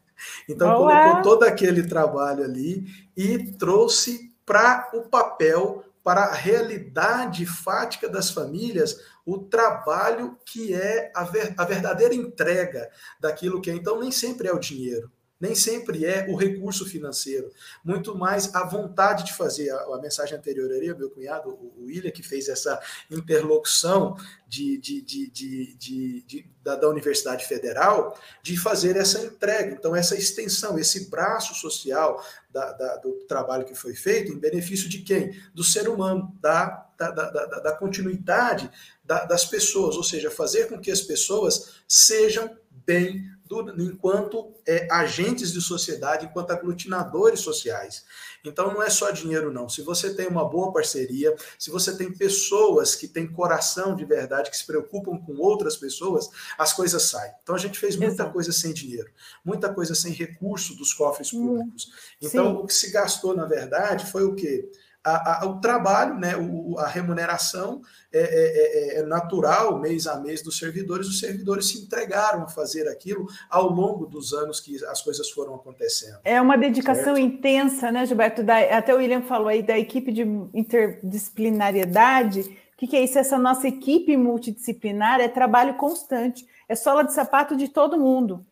[0.49, 1.05] Então, Olá.
[1.05, 2.85] colocou todo aquele trabalho ali
[3.17, 11.13] e trouxe para o papel para a realidade fática das famílias o trabalho que é
[11.15, 12.89] a, ver, a verdadeira entrega
[13.21, 13.75] daquilo que é.
[13.75, 17.53] Então, nem sempre é o dinheiro nem sempre é o recurso financeiro,
[17.85, 19.71] muito mais a vontade de fazer.
[19.71, 22.81] A, a mensagem anterior ali, meu cunhado, o William, que fez essa
[23.11, 24.17] interlocução
[24.49, 29.73] de, de, de, da, da, Universidade Federal, de fazer essa entrega.
[29.73, 34.89] Então, essa extensão, esse braço social da, da, do trabalho que foi feito, em benefício
[34.89, 35.39] de quem?
[35.55, 38.71] Do ser humano, da, da, da, da continuidade
[39.05, 43.31] das pessoas, ou seja, fazer com que as pessoas sejam bem
[43.79, 48.05] enquanto é, agentes de sociedade, enquanto aglutinadores sociais.
[48.45, 49.69] Então não é só dinheiro, não.
[49.69, 54.51] Se você tem uma boa parceria, se você tem pessoas que têm coração de verdade,
[54.51, 57.33] que se preocupam com outras pessoas, as coisas saem.
[57.43, 58.33] Então a gente fez muita Exato.
[58.33, 59.11] coisa sem dinheiro,
[59.45, 61.91] muita coisa sem recurso dos cofres hum, públicos.
[62.21, 62.63] Então Sim.
[62.63, 64.71] o que se gastou, na verdade, foi o quê?
[65.17, 67.81] A, a, o trabalho, né, o, a remuneração
[68.13, 71.07] é, é, é, é, natural, mês a mês, dos servidores.
[71.07, 75.55] Os servidores se entregaram a fazer aquilo ao longo dos anos que as coisas foram
[75.55, 76.19] acontecendo.
[76.25, 77.19] É uma dedicação certo?
[77.19, 78.43] intensa, né, Gilberto?
[78.43, 80.23] Da, até o William falou aí da equipe de
[80.55, 82.41] interdisciplinariedade.
[82.41, 83.19] O que, que é isso?
[83.19, 88.47] Essa nossa equipe multidisciplinar é trabalho constante, é sola de sapato de todo mundo,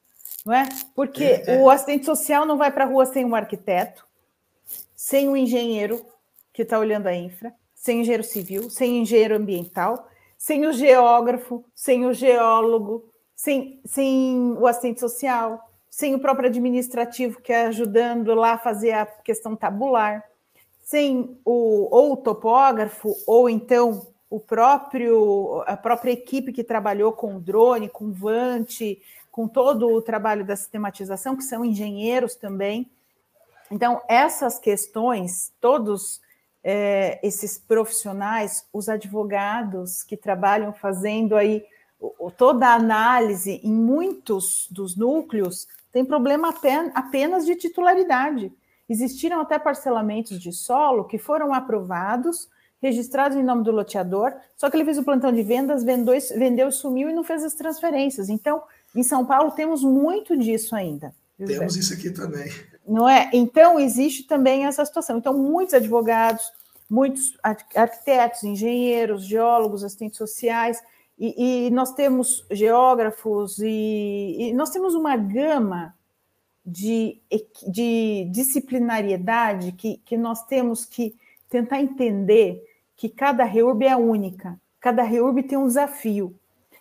[0.44, 0.68] não é?
[0.94, 1.62] Porque é, é.
[1.62, 4.04] o assistente social não vai para a rua sem um arquiteto,
[4.94, 6.04] sem um engenheiro,
[6.56, 12.06] que está olhando a infra, sem engenheiro civil, sem engenheiro ambiental, sem o geógrafo, sem
[12.06, 18.52] o geólogo, sem, sem o assistente social, sem o próprio administrativo que é ajudando lá
[18.52, 20.24] a fazer a questão tabular,
[20.82, 27.36] sem o ou o topógrafo ou então o próprio a própria equipe que trabalhou com
[27.36, 32.90] o drone, com o Vante, com todo o trabalho da sistematização, que são engenheiros também.
[33.70, 36.24] Então, essas questões, todos
[36.68, 41.64] é, esses profissionais, os advogados que trabalham fazendo aí
[42.36, 46.52] toda a análise em muitos dos núcleos, tem problema
[46.92, 48.52] apenas de titularidade.
[48.88, 52.48] Existiram até parcelamentos de solo que foram aprovados,
[52.82, 56.72] registrados em nome do loteador, só que ele fez o plantão de vendas, vendeu, vendeu
[56.72, 58.28] sumiu e não fez as transferências.
[58.28, 58.60] Então,
[58.92, 61.14] em São Paulo, temos muito disso ainda.
[61.38, 62.50] Temos isso aqui também.
[62.86, 63.28] Não é?
[63.32, 65.18] Então, existe também essa situação.
[65.18, 66.52] Então, muitos advogados,
[66.88, 67.36] muitos
[67.74, 70.80] arquitetos, engenheiros, geólogos, assistentes sociais,
[71.18, 75.94] e, e nós temos geógrafos, e, e, nós temos uma gama
[76.64, 77.20] de,
[77.66, 81.16] de disciplinariedade que, que nós temos que
[81.48, 82.62] tentar entender
[82.94, 86.34] que cada REURB é única, cada REURB tem um desafio.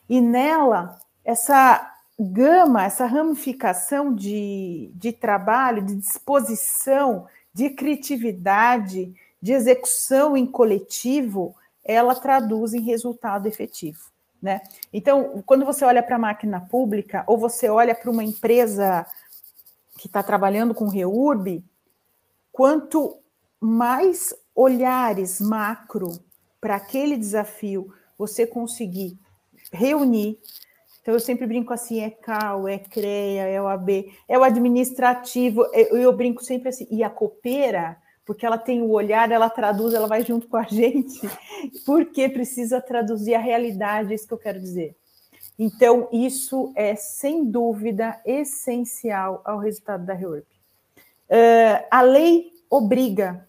[0.08, 10.36] E nela, essa gama, essa ramificação de, de trabalho, de disposição, de criatividade, de execução
[10.36, 14.00] em coletivo, ela traduz em resultado efetivo.
[14.42, 14.62] Né?
[14.94, 19.06] Então, quando você olha para a máquina pública, ou você olha para uma empresa
[19.98, 21.64] que está trabalhando com REURB,
[22.52, 23.18] quanto
[23.60, 26.20] mais olhares macro
[26.62, 29.18] para aquele desafio você conseguir
[29.72, 30.40] reunir.
[31.06, 35.64] Então, eu sempre brinco assim: é CAL, é CREA, é o AB, é o administrativo.
[35.72, 37.96] Eu, eu brinco sempre assim, e a copeira,
[38.26, 41.22] porque ela tem o olhar, ela traduz, ela vai junto com a gente,
[41.86, 44.96] porque precisa traduzir a realidade, é isso que eu quero dizer.
[45.60, 50.48] Então, isso é, sem dúvida, essencial ao resultado da REURB.
[51.30, 53.48] Uh, a lei obriga,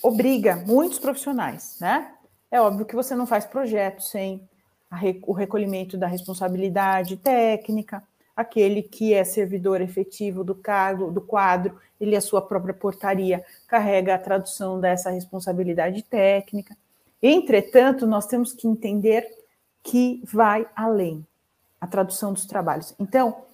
[0.00, 2.12] obriga muitos profissionais, né?
[2.48, 4.48] É óbvio que você não faz projeto sem
[5.22, 8.02] o recolhimento da responsabilidade técnica,
[8.34, 14.14] aquele que é servidor efetivo do cargo, do quadro, ele a sua própria portaria carrega
[14.14, 16.76] a tradução dessa responsabilidade técnica.
[17.22, 19.26] Entretanto, nós temos que entender
[19.82, 21.24] que vai além
[21.80, 22.94] a tradução dos trabalhos.
[22.98, 23.44] Então,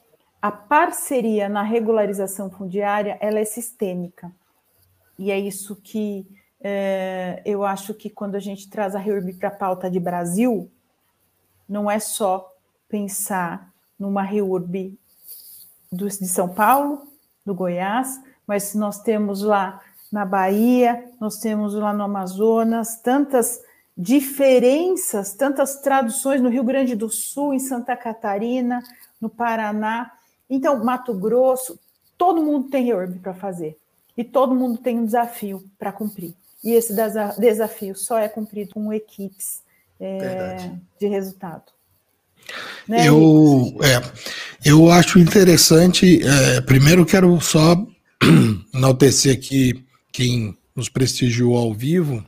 [0.41, 4.31] a parceria na regularização fundiária ela é sistêmica.
[5.19, 6.27] E é isso que
[6.61, 10.71] é, eu acho que quando a gente traz a REURB para a pauta de Brasil,
[11.69, 12.53] não é só
[12.89, 14.99] pensar numa REURB
[15.91, 17.07] de São Paulo,
[17.45, 23.63] do Goiás, mas nós temos lá na Bahia, nós temos lá no Amazonas, tantas
[23.97, 28.83] diferenças, tantas traduções no Rio Grande do Sul, em Santa Catarina,
[29.21, 30.13] no Paraná.
[30.49, 31.79] Então, Mato Grosso,
[32.17, 33.77] todo mundo tem reorb para fazer.
[34.17, 36.35] E todo mundo tem um desafio para cumprir.
[36.63, 36.95] E esse
[37.39, 39.63] desafio só é cumprido com equipes
[40.01, 40.71] é,
[41.01, 41.65] de resultado.
[42.87, 43.09] Né?
[43.09, 44.03] Eu, é,
[44.65, 46.23] eu acho interessante.
[46.23, 47.77] É, primeiro, quero só
[48.75, 52.25] enaltecer aqui quem nos prestigiou ao vivo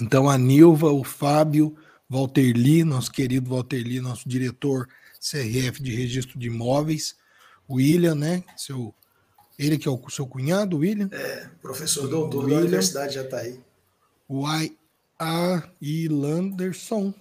[0.00, 1.76] então, a Nilva, o Fábio,
[2.08, 4.86] Walter Lee, nosso querido Walter Lee, nosso diretor
[5.18, 7.16] CRF de registro de imóveis,
[7.66, 8.44] o William, né?
[8.56, 8.94] Seu,
[9.58, 11.08] ele que é o seu cunhado, William?
[11.12, 13.60] É, professor doutor William, da Universidade de Jataí.
[14.28, 14.76] O I,
[15.20, 15.62] a.
[15.82, 17.12] Ilanderson,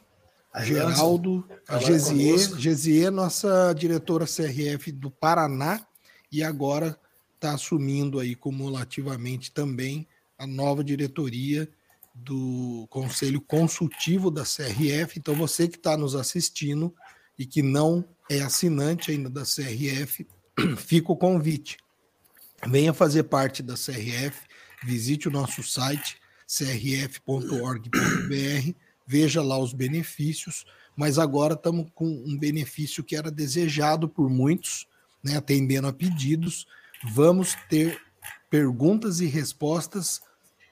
[0.54, 5.86] a Geraldo, a Gesier, Gesier, nossa diretora CRF do Paraná,
[6.32, 6.98] e agora
[7.36, 11.70] está assumindo aí cumulativamente também a nova diretoria
[12.16, 15.20] do Conselho Consultivo da CRF.
[15.20, 16.94] Então, você que está nos assistindo
[17.38, 20.26] e que não é assinante ainda da CRF,
[20.78, 21.78] fica o convite.
[22.68, 24.42] Venha fazer parte da CRF,
[24.84, 26.19] visite o nosso site
[26.50, 27.92] crf.org.br,
[29.06, 34.88] veja lá os benefícios, mas agora estamos com um benefício que era desejado por muitos,
[35.24, 36.66] né, atendendo a pedidos.
[37.14, 38.02] Vamos ter
[38.50, 40.22] perguntas e respostas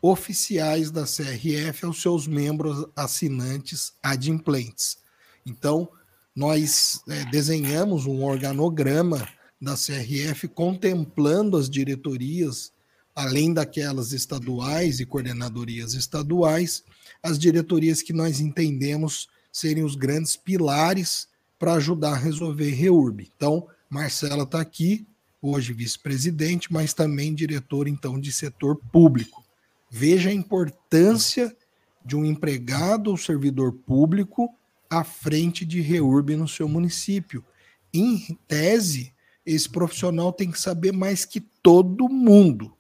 [0.02, 4.98] oficiais da CRF aos seus membros assinantes adimplentes.
[5.46, 5.88] Então,
[6.36, 9.28] nós é, desenhamos um organograma
[9.60, 12.72] da CRF contemplando as diretorias,
[13.18, 16.84] além daquelas estaduais e coordenadorias estaduais,
[17.24, 23.32] as diretorias que nós entendemos serem os grandes pilares para ajudar a resolver REURB.
[23.36, 25.08] Então, Marcela está aqui,
[25.42, 29.44] hoje vice-presidente, mas também diretor então de setor público.
[29.90, 31.58] Veja a importância
[32.06, 34.54] de um empregado ou servidor público
[34.88, 37.44] à frente de REURB no seu município.
[37.92, 39.12] Em tese,
[39.44, 42.77] esse profissional tem que saber mais que todo mundo.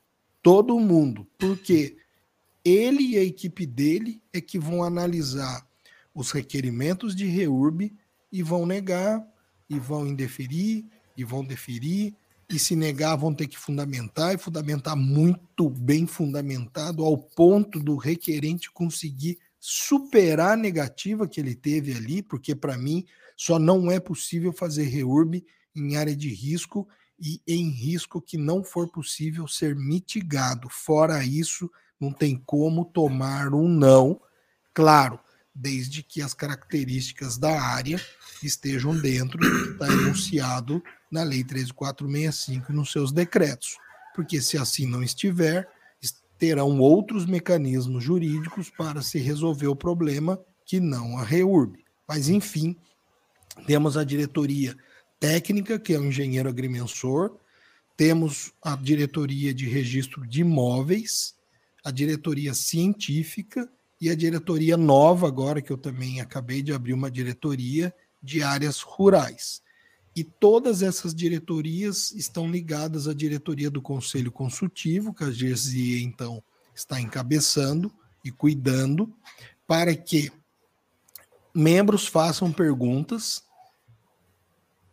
[0.47, 1.27] Todo mundo.
[1.37, 1.97] Porque
[2.63, 5.67] ele e a equipe dele é que vão analisar
[6.15, 7.93] os requerimentos de REURB
[8.31, 9.21] e vão negar,
[9.69, 10.85] e vão indeferir,
[11.17, 12.15] e vão deferir,
[12.49, 17.97] e se negar vão ter que fundamentar e fundamentar muito bem fundamentado ao ponto do
[17.97, 23.03] requerente conseguir superar a negativa que ele teve ali, porque para mim
[23.35, 25.43] só não é possível fazer reurb
[25.75, 26.87] em área de risco
[27.19, 30.69] e em risco que não for possível ser mitigado.
[30.69, 34.21] Fora isso, não tem como tomar um não.
[34.73, 35.19] Claro,
[35.53, 37.99] desde que as características da área
[38.43, 43.77] estejam dentro do que está enunciado na Lei 13465 e nos seus decretos.
[44.15, 45.69] porque se assim não estiver,
[46.37, 51.83] terão outros mecanismos jurídicos para se resolver o problema que não a REURB.
[52.07, 52.75] Mas, enfim,
[53.65, 54.75] temos a diretoria
[55.19, 57.37] técnica, que é o engenheiro agrimensor,
[57.95, 61.35] temos a diretoria de registro de imóveis,
[61.83, 63.67] a diretoria científica
[63.99, 68.81] e a diretoria nova, agora que eu também acabei de abrir uma diretoria de áreas
[68.81, 69.61] rurais.
[70.15, 76.43] E todas essas diretorias estão ligadas à diretoria do Conselho Consultivo, que a GESIE, então,
[76.75, 77.91] está encabeçando
[78.23, 79.11] e cuidando,
[79.65, 80.31] para que
[81.53, 83.43] membros façam perguntas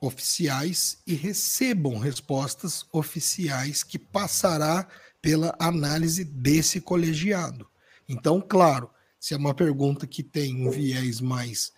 [0.05, 4.87] oficiais e recebam respostas oficiais que passará
[5.21, 7.67] pela análise desse colegiado.
[8.09, 11.73] Então, claro, se é uma pergunta que tem um viés mais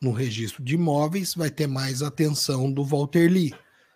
[0.00, 3.54] no registro de imóveis, vai ter mais atenção do Walter Lee.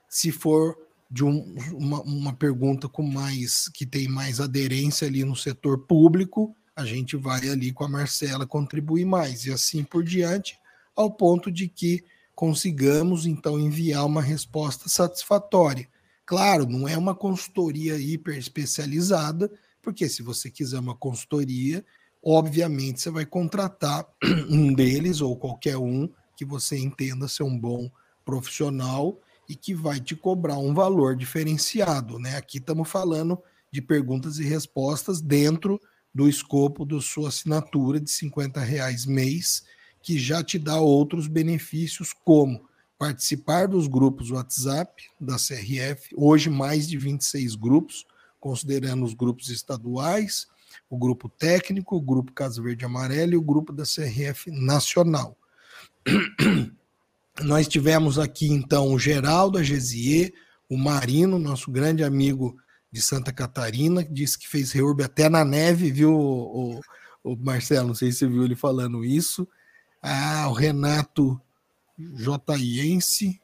[0.08, 0.76] Se for
[1.10, 6.54] de um, uma, uma pergunta com mais que tem mais aderência ali no setor público,
[6.76, 10.58] a gente vai ali com a Marcela contribuir mais, e assim por diante,
[10.94, 12.04] ao ponto de que
[12.34, 15.88] consigamos então enviar uma resposta satisfatória.
[16.26, 19.50] Claro, não é uma consultoria hiper especializada,
[19.82, 21.84] porque se você quiser uma consultoria,
[22.22, 24.06] obviamente você vai contratar
[24.48, 27.90] um deles ou qualquer um que você entenda ser um bom
[28.24, 32.36] profissional e que vai te cobrar um valor diferenciado, né?
[32.36, 33.38] Aqui estamos falando
[33.70, 35.78] de perguntas e respostas dentro
[36.14, 39.64] do escopo da sua assinatura de 50 reais mês,
[40.04, 46.86] que já te dá outros benefícios, como participar dos grupos WhatsApp da CRF, hoje mais
[46.86, 48.04] de 26 grupos,
[48.38, 50.46] considerando os grupos estaduais,
[50.90, 55.38] o grupo técnico, o grupo Casa Verde Amarelo e o grupo da CRF Nacional.
[57.40, 60.34] Nós tivemos aqui então o Geraldo Agesier,
[60.68, 62.54] o Marino, nosso grande amigo
[62.92, 66.80] de Santa Catarina, que disse que fez reurb até na neve, viu, o,
[67.24, 67.88] o Marcelo?
[67.88, 69.48] Não sei se você viu ele falando isso.
[70.06, 71.40] Ah, o Renato
[71.98, 73.40] Jotaiense,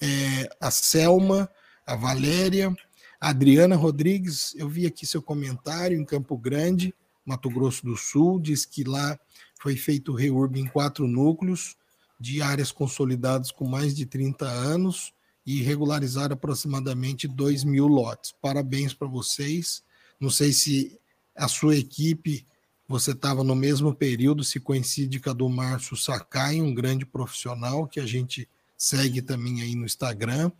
[0.00, 1.48] é, a Selma,
[1.86, 2.74] a Valéria,
[3.20, 6.92] Adriana Rodrigues, eu vi aqui seu comentário em Campo Grande,
[7.24, 9.16] Mato Grosso do Sul, diz que lá
[9.60, 11.76] foi feito o reurb em quatro núcleos
[12.18, 15.14] de áreas consolidadas com mais de 30 anos
[15.46, 18.34] e regularizaram aproximadamente 2 mil lotes.
[18.42, 19.84] Parabéns para vocês.
[20.18, 20.98] Não sei se
[21.36, 22.44] a sua equipe,
[22.88, 27.86] você estava no mesmo período, se coincide com a do Márcio Sakai, um grande profissional
[27.86, 30.50] que a gente segue também aí no Instagram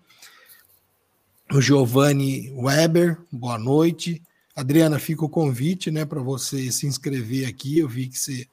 [1.53, 4.21] o Giovanni Weber, boa noite.
[4.55, 7.79] Adriana, fica o convite né, para você se inscrever aqui.
[7.79, 8.49] Eu vi que você,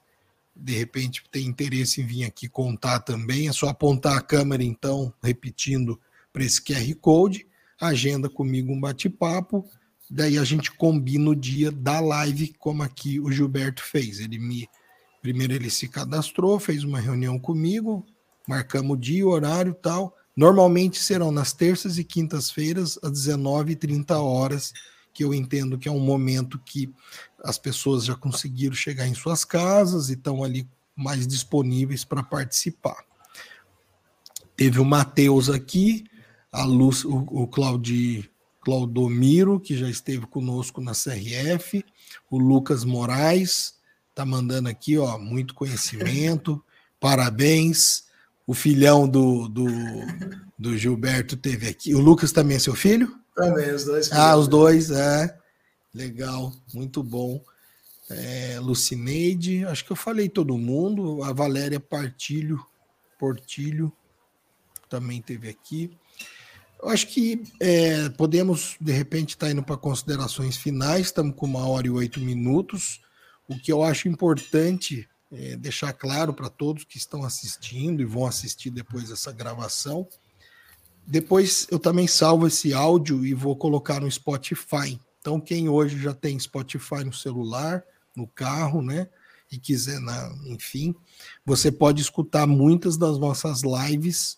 [0.56, 3.48] de repente, tem interesse em vir aqui contar também.
[3.48, 6.00] É só apontar a câmera, então, repetindo
[6.32, 7.48] para esse QR Code,
[7.82, 9.68] agenda comigo um bate-papo.
[10.14, 14.20] Daí a gente combina o dia da live, como aqui o Gilberto fez.
[14.20, 14.70] Ele me.
[15.22, 18.06] Primeiro ele se cadastrou, fez uma reunião comigo,
[18.48, 24.74] marcamos o dia, o horário tal Normalmente serão nas terças e quintas-feiras, às 19h30 horas,
[25.14, 26.92] que eu entendo que é um momento que
[27.44, 33.06] as pessoas já conseguiram chegar em suas casas e estão ali mais disponíveis para participar.
[34.56, 36.04] Teve o Matheus aqui,
[36.52, 38.30] a Luz, o, o Claudi,
[38.64, 41.84] Claudomiro, que já esteve conosco na CRF,
[42.30, 43.76] o Lucas Moraes,
[44.16, 46.64] tá mandando aqui, ó, muito conhecimento,
[47.00, 48.06] parabéns
[48.46, 49.68] o filhão do, do,
[50.58, 51.96] do Gilberto teve aqui.
[51.96, 53.18] O Lucas também é seu filho?
[53.36, 54.12] Também, os dois.
[54.12, 55.38] Ah, os dois, é.
[55.94, 57.42] Legal, muito bom.
[58.10, 61.24] É, Lucineide, acho que eu falei todo mundo.
[61.24, 62.64] A Valéria Partilho,
[63.18, 63.92] Portilho
[64.90, 65.98] também teve aqui.
[66.84, 71.06] Eu acho que é, podemos, de repente, estar tá indo para considerações finais.
[71.06, 73.00] Estamos com uma hora e oito minutos.
[73.48, 78.26] O que eu acho importante é, deixar claro para todos que estão assistindo e vão
[78.26, 80.06] assistir depois essa gravação.
[81.08, 85.00] Depois eu também salvo esse áudio e vou colocar no Spotify.
[85.22, 87.82] Então, quem hoje já tem Spotify no celular,
[88.14, 89.08] no carro, né?
[89.50, 90.94] E quiser, na, enfim,
[91.46, 94.38] você pode escutar muitas das nossas lives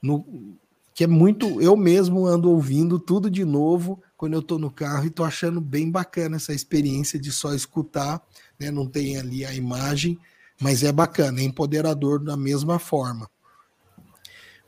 [0.00, 0.56] no,
[0.94, 1.60] que é muito.
[1.60, 5.60] Eu mesmo ando ouvindo tudo de novo quando eu estou no carro e estou achando
[5.60, 8.22] bem bacana essa experiência de só escutar,
[8.58, 8.70] né?
[8.70, 10.18] Não tem ali a imagem
[10.62, 13.28] mas é bacana, é empoderador da mesma forma.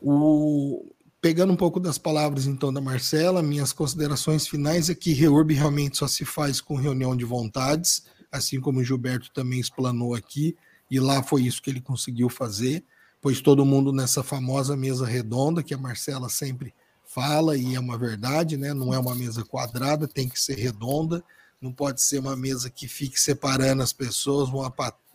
[0.03, 5.55] O, pegando um pouco das palavras então da Marcela, minhas considerações finais é que Reurb
[5.55, 10.57] realmente só se faz com reunião de vontades, assim como o Gilberto também explanou aqui,
[10.91, 12.85] e lá foi isso que ele conseguiu fazer,
[13.25, 16.75] pois todo mundo nessa famosa mesa redonda que a Marcela sempre
[17.07, 18.75] fala e é uma verdade, né?
[18.75, 21.25] Não é uma mesa quadrada, tem que ser redonda,
[21.59, 24.61] não pode ser uma mesa que fique separando as pessoas, um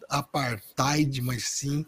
[0.10, 1.86] apartheid, mas sim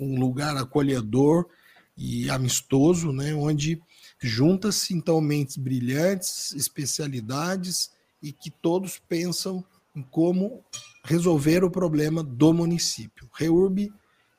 [0.00, 1.46] um lugar acolhedor
[1.94, 3.34] e amistoso, né?
[3.34, 3.78] Onde
[4.18, 7.90] junta-se então mentes brilhantes, especialidades
[8.22, 9.62] e que todos pensam
[9.94, 10.64] em como
[11.04, 13.28] resolver o problema do município.
[13.34, 13.92] Reurb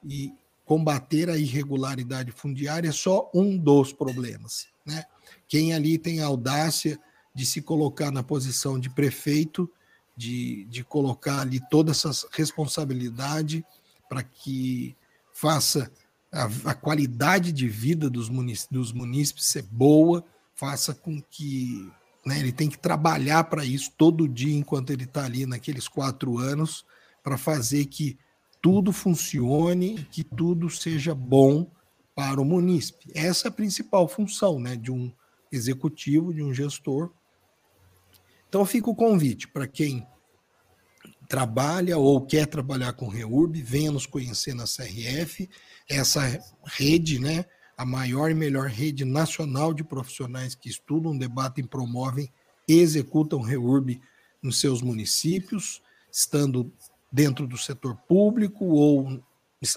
[0.03, 0.33] e
[0.69, 4.67] combater a irregularidade fundiária é só um dos problemas.
[4.85, 5.03] Né?
[5.47, 6.99] Quem ali tem a audácia
[7.33, 9.67] de se colocar na posição de prefeito,
[10.15, 13.65] de, de colocar ali toda essa responsabilidade
[14.07, 14.95] para que
[15.33, 15.91] faça
[16.31, 20.23] a, a, qualidade de vida dos, munícipes, dos munícipes ser boa,
[20.53, 21.91] faça com que
[22.23, 26.37] né, ele tem que trabalhar para isso todo dia enquanto ele está ali naqueles quatro
[26.37, 26.85] anos
[27.23, 28.19] para fazer que
[28.61, 31.71] tudo funcione, que tudo seja bom
[32.15, 33.11] para o munícipe.
[33.15, 35.11] Essa é a principal função né, de um
[35.51, 37.11] executivo, de um gestor.
[38.47, 40.05] Então fica o convite para quem
[41.29, 45.47] trabalha ou quer trabalhar com Reurb, venha nos conhecer na CRF,
[45.87, 46.21] essa
[46.65, 47.45] rede, né,
[47.77, 52.29] a maior e melhor rede nacional de profissionais que estudam, debatem, promovem
[52.67, 54.01] e executam Reurb
[54.41, 55.81] nos seus municípios,
[56.11, 56.73] estando
[57.11, 59.21] dentro do setor público ou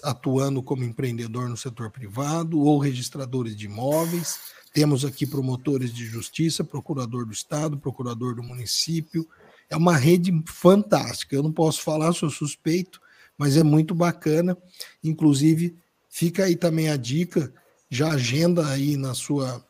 [0.01, 4.39] atuando como empreendedor no setor privado ou registradores de imóveis.
[4.73, 9.27] Temos aqui promotores de justiça, procurador do estado, procurador do município.
[9.69, 11.35] É uma rede fantástica.
[11.35, 13.01] Eu não posso falar, sou suspeito,
[13.37, 14.57] mas é muito bacana.
[15.03, 15.75] Inclusive,
[16.09, 17.53] fica aí também a dica,
[17.89, 19.63] já agenda aí na sua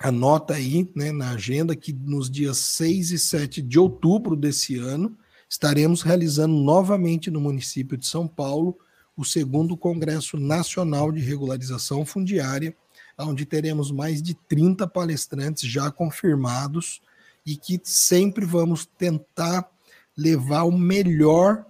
[0.00, 5.16] anota aí, né, na agenda que nos dias 6 e 7 de outubro desse ano
[5.52, 8.78] estaremos realizando novamente no município de São Paulo
[9.14, 12.74] o segundo Congresso Nacional de Regularização Fundiária,
[13.18, 17.02] onde teremos mais de 30 palestrantes já confirmados
[17.44, 19.70] e que sempre vamos tentar
[20.16, 21.66] levar o melhor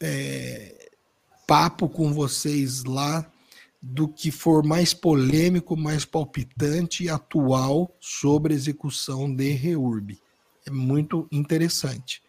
[0.00, 0.88] é,
[1.48, 3.28] papo com vocês lá
[3.82, 10.16] do que for mais polêmico, mais palpitante e atual sobre execução de REURB.
[10.64, 12.22] É muito interessante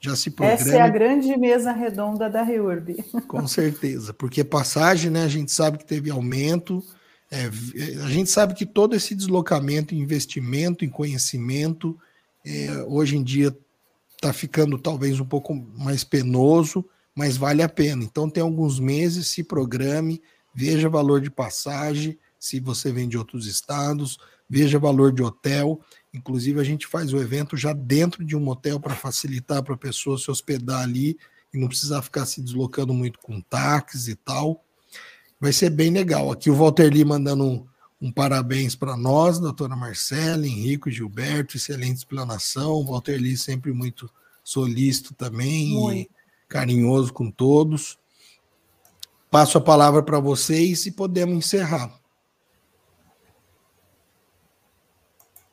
[0.00, 0.60] já se programa.
[0.60, 2.96] Essa é a grande mesa redonda da Reurb.
[3.28, 6.82] Com certeza, porque passagem, né, a gente sabe que teve aumento,
[7.30, 7.44] é,
[8.02, 11.96] a gente sabe que todo esse deslocamento, investimento em conhecimento,
[12.44, 13.54] é, hoje em dia
[14.16, 18.02] está ficando talvez um pouco mais penoso, mas vale a pena.
[18.02, 20.20] Então tem alguns meses, se programe,
[20.54, 24.18] veja valor de passagem, se você vem de outros estados,
[24.48, 25.80] veja valor de hotel
[26.12, 29.78] Inclusive, a gente faz o evento já dentro de um motel para facilitar para a
[29.78, 31.16] pessoa se hospedar ali
[31.52, 34.64] e não precisar ficar se deslocando muito com táxis e tal.
[35.40, 36.30] Vai ser bem legal.
[36.30, 37.66] Aqui o Walter Lee mandando um,
[38.00, 42.72] um parabéns para nós, doutora Marcela, Henrico Gilberto, excelente explanação.
[42.72, 44.10] O Walter Lee sempre muito
[44.42, 46.10] solícito também muito.
[46.10, 46.10] e
[46.48, 47.98] carinhoso com todos.
[49.30, 51.99] Passo a palavra para vocês e podemos encerrar.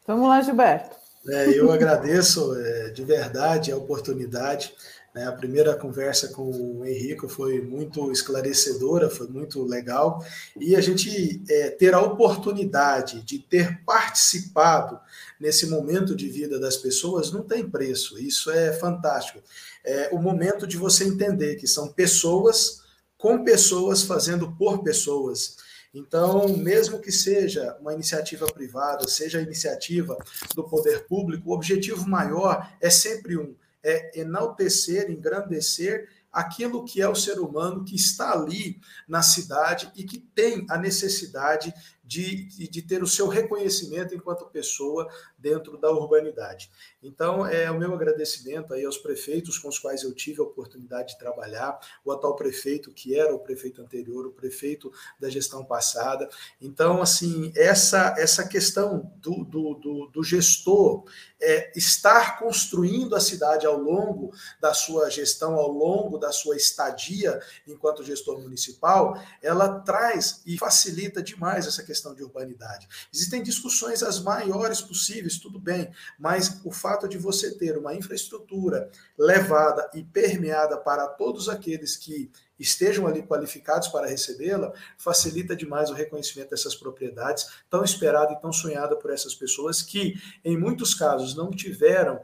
[0.08, 0.96] Vamos lá, Gilberto.
[1.28, 4.74] É, eu agradeço é, de verdade a oportunidade.
[5.14, 5.28] Né?
[5.28, 10.24] A primeira conversa com o Henrico foi muito esclarecedora, foi muito legal.
[10.56, 14.98] E a gente é, ter a oportunidade de ter participado
[15.38, 18.18] nesse momento de vida das pessoas não tem preço.
[18.18, 19.42] Isso é fantástico.
[19.84, 22.82] É o momento de você entender que são pessoas
[23.18, 25.58] com pessoas fazendo por pessoas.
[25.98, 30.16] Então, mesmo que seja uma iniciativa privada, seja a iniciativa
[30.54, 37.10] do poder público, o objetivo maior é sempre um: é enaltecer, engrandecer aquilo que é
[37.10, 41.74] o ser humano que está ali na cidade e que tem a necessidade
[42.08, 46.72] de, de, ter o seu reconhecimento enquanto pessoa dentro da urbanidade.
[47.04, 51.14] Então, é o meu agradecimento aí aos prefeitos com os quais eu tive a oportunidade
[51.14, 56.30] de trabalhar, o atual prefeito, que era o prefeito anterior, o prefeito da gestão passada.
[56.62, 61.04] Então, assim, essa, essa questão do, do, do, do gestor
[61.40, 67.40] é, estar construindo a cidade ao longo da sua gestão, ao longo da sua estadia
[67.68, 72.88] enquanto gestor municipal, ela traz e facilita demais essa questão questão de urbanidade.
[73.12, 78.90] Existem discussões as maiores possíveis, tudo bem, mas o fato de você ter uma infraestrutura
[79.18, 85.94] levada e permeada para todos aqueles que estejam ali qualificados para recebê-la, facilita demais o
[85.94, 91.36] reconhecimento dessas propriedades tão esperada e tão sonhada por essas pessoas que, em muitos casos,
[91.36, 92.20] não tiveram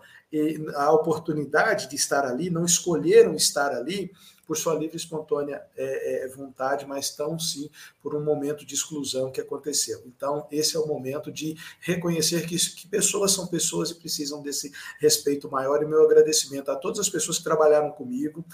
[0.75, 4.11] a oportunidade de estar ali, não escolheram estar ali
[4.45, 7.69] por sua livre e espontânea é, é, vontade, mas tão sim
[8.01, 10.01] por um momento de exclusão que aconteceu.
[10.05, 14.71] Então, esse é o momento de reconhecer que, que pessoas são pessoas e precisam desse
[14.99, 15.81] respeito maior.
[15.81, 18.45] E meu agradecimento a todas as pessoas que trabalharam comigo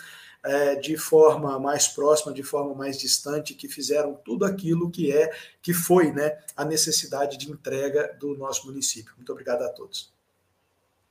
[0.43, 5.31] é, de forma mais próxima, de forma mais distante, que fizeram tudo aquilo que é,
[5.61, 9.13] que foi, né, a necessidade de entrega do nosso município.
[9.17, 10.18] Muito obrigado a todos.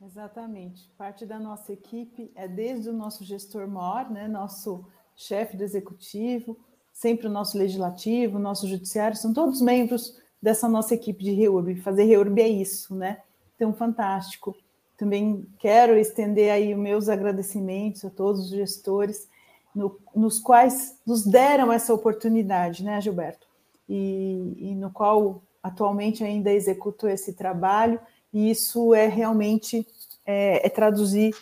[0.00, 0.88] Exatamente.
[0.96, 4.84] Parte da nossa equipe é desde o nosso gestor maior, né, nosso
[5.16, 6.56] chefe do executivo,
[6.92, 11.76] sempre o nosso legislativo, nosso judiciário, são todos membros dessa nossa equipe de REURB.
[11.76, 13.20] Fazer REURB é isso, né?
[13.56, 14.56] Então, fantástico.
[14.96, 19.28] Também quero estender aí os meus agradecimentos a todos os gestores
[19.74, 23.46] no, nos quais nos deram essa oportunidade, né, Gilberto?
[23.88, 28.00] E, e no qual atualmente ainda executo esse trabalho,
[28.32, 29.86] e isso é realmente
[30.24, 31.34] é, é traduzir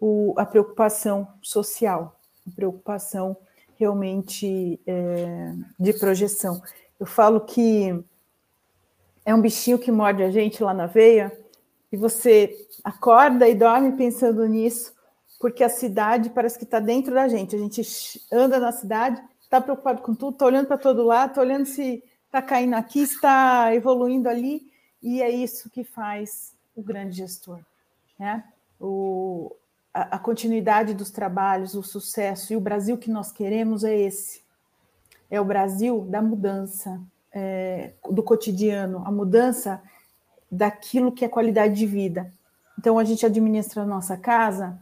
[0.00, 2.18] o, a preocupação social,
[2.54, 3.36] preocupação
[3.76, 6.62] realmente é, de projeção.
[6.98, 8.04] Eu falo que
[9.24, 11.32] é um bichinho que morde a gente lá na veia,
[11.90, 14.92] e você acorda e dorme pensando nisso,
[15.38, 17.54] porque a cidade parece que está dentro da gente.
[17.54, 17.82] A gente
[18.32, 22.02] anda na cidade, está preocupado com tudo, está olhando para todo lado, está olhando se
[22.26, 24.66] está caindo aqui, está evoluindo ali,
[25.04, 27.60] e é isso que faz o grande gestor.
[28.18, 28.42] Né?
[28.80, 29.54] O,
[29.92, 34.42] a, a continuidade dos trabalhos, o sucesso e o Brasil que nós queremos é esse.
[35.30, 36.98] É o Brasil da mudança,
[37.30, 39.82] é, do cotidiano, a mudança
[40.50, 42.32] daquilo que é qualidade de vida.
[42.78, 44.80] Então, a gente administra a nossa casa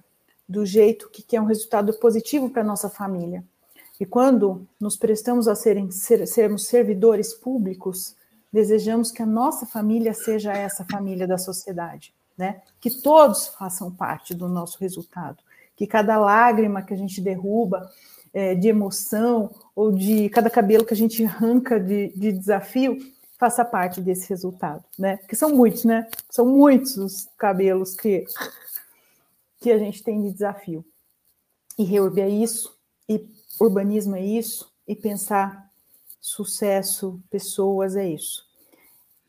[0.49, 3.43] do jeito que quer um resultado positivo para a nossa família.
[3.99, 8.15] E quando nos prestamos a serem, ser, sermos servidores públicos,
[8.53, 12.61] desejamos que a nossa família seja essa família da sociedade, né?
[12.81, 15.43] Que todos façam parte do nosso resultado,
[15.75, 17.91] que cada lágrima que a gente derruba
[18.33, 22.99] é, de emoção ou de cada cabelo que a gente arranca de, de desafio
[23.39, 25.17] faça parte desse resultado, né?
[25.17, 26.09] Porque são muitos, né?
[26.31, 28.25] São muitos os cabelos que,
[29.61, 30.85] que a gente tem de desafio.
[31.77, 33.27] E reurb é isso, e
[33.59, 35.72] urbanismo é isso, e pensar
[36.23, 38.47] sucesso, pessoas é isso.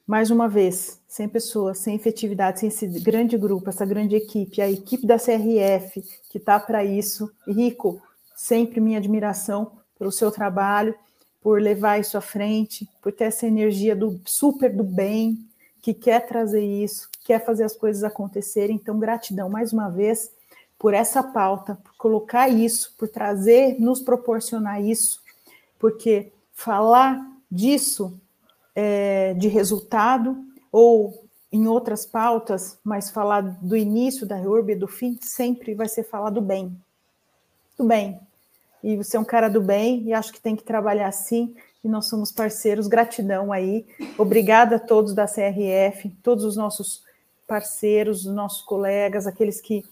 [0.06, 4.70] Mais uma vez, sem pessoas, sem efetividade, sem esse grande grupo, essa grande equipe, a
[4.70, 7.32] equipe da CRF que está para isso.
[7.48, 8.00] Rico,
[8.36, 10.94] sempre minha admiração pelo seu trabalho
[11.42, 15.38] por levar isso à frente, por ter essa energia do super do bem,
[15.82, 18.78] que quer trazer isso, quer fazer as coisas acontecerem.
[18.78, 20.32] Então, gratidão mais uma vez
[20.80, 25.22] por essa pauta, por colocar isso, por trazer, nos proporcionar isso,
[25.78, 26.32] porque
[26.64, 27.22] falar
[27.52, 28.18] disso
[28.74, 30.38] é, de resultado
[30.72, 36.04] ou em outras pautas, mas falar do início da URB, do fim, sempre vai ser
[36.04, 36.76] falar do bem.
[37.78, 38.20] Do bem,
[38.82, 41.54] e você é um cara do bem e acho que tem que trabalhar assim.
[41.84, 43.86] E nós somos parceiros, gratidão aí.
[44.18, 47.04] Obrigada a todos da CRF, todos os nossos
[47.46, 49.86] parceiros, os nossos colegas, aqueles que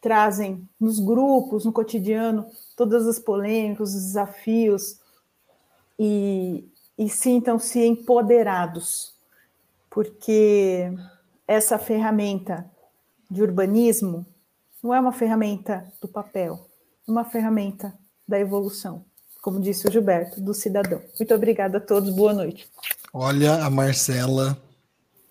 [0.00, 2.46] trazem nos grupos, no cotidiano,
[2.76, 5.01] todas as polêmicas, os desafios
[5.98, 9.14] e, e sintam-se empoderados,
[9.90, 10.92] porque
[11.46, 12.70] essa ferramenta
[13.30, 14.26] de urbanismo
[14.82, 16.68] não é uma ferramenta do papel,
[17.06, 17.94] é uma ferramenta
[18.26, 19.04] da evolução,
[19.40, 21.00] como disse o Gilberto, do cidadão.
[21.18, 22.68] Muito obrigada a todos, boa noite.
[23.12, 24.60] Olha, a Marcela,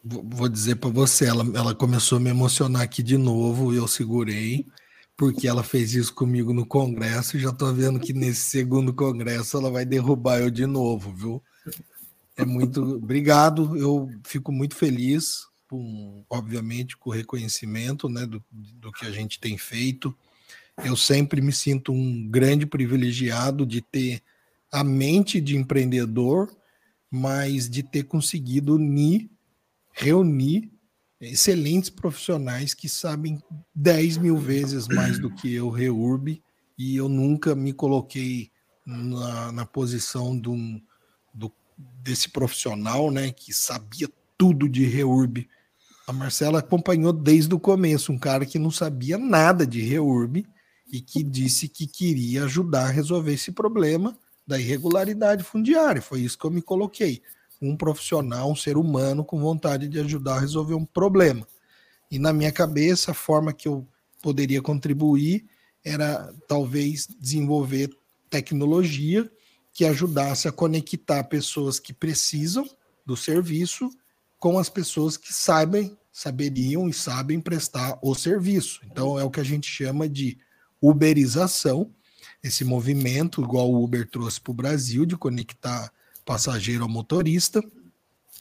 [0.03, 4.67] vou dizer para você, ela, ela começou a me emocionar aqui de novo, eu segurei,
[5.21, 9.55] porque ela fez isso comigo no congresso, e já estou vendo que nesse segundo congresso
[9.55, 11.43] ela vai derrubar eu de novo, viu?
[12.35, 18.91] É muito obrigado, eu fico muito feliz, com, obviamente, com o reconhecimento né, do, do
[18.91, 20.11] que a gente tem feito
[20.83, 24.21] eu sempre me sinto um grande privilegiado de ter
[24.71, 26.51] a mente de empreendedor,
[27.09, 29.29] mas de ter conseguido unir,
[29.91, 30.70] reunir
[31.21, 33.41] excelentes profissionais que sabem
[33.75, 36.41] 10 mil vezes mais do que eu, Reurb,
[36.77, 38.51] e eu nunca me coloquei
[38.85, 40.81] na, na posição do,
[42.03, 45.47] desse profissional né, que sabia tudo de Reurb.
[46.07, 50.45] A Marcela acompanhou desde o começo, um cara que não sabia nada de Reurb,
[50.91, 56.01] e que disse que queria ajudar a resolver esse problema da irregularidade fundiária.
[56.01, 57.21] Foi isso que eu me coloquei.
[57.61, 61.47] Um profissional, um ser humano com vontade de ajudar a resolver um problema.
[62.09, 63.87] E na minha cabeça, a forma que eu
[64.21, 65.45] poderia contribuir
[65.83, 67.89] era talvez desenvolver
[68.29, 69.29] tecnologia
[69.73, 72.67] que ajudasse a conectar pessoas que precisam
[73.05, 73.89] do serviço
[74.39, 78.81] com as pessoas que sabem, saberiam e sabem prestar o serviço.
[78.85, 80.37] Então é o que a gente chama de
[80.81, 81.93] uberização,
[82.43, 85.91] esse movimento, igual o Uber trouxe para o Brasil, de conectar
[86.25, 87.61] passageiro ao motorista.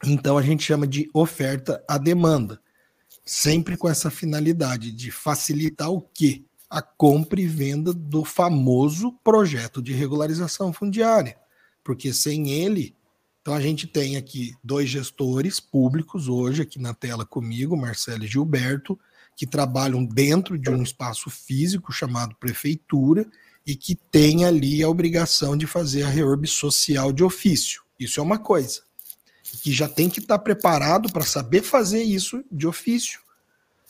[0.05, 2.61] Então a gente chama de oferta à demanda,
[3.24, 6.44] sempre com essa finalidade de facilitar o quê?
[6.69, 11.36] A compra e venda do famoso projeto de regularização fundiária,
[11.82, 12.94] porque sem ele,
[13.43, 18.28] então a gente tem aqui dois gestores públicos hoje aqui na tela comigo, Marcelo e
[18.28, 18.98] Gilberto,
[19.36, 23.27] que trabalham dentro de um espaço físico chamado prefeitura
[23.66, 27.82] e que tem ali a obrigação de fazer a reorb social de ofício.
[27.99, 28.82] Isso é uma coisa
[29.62, 33.20] que já tem que estar preparado para saber fazer isso de ofício.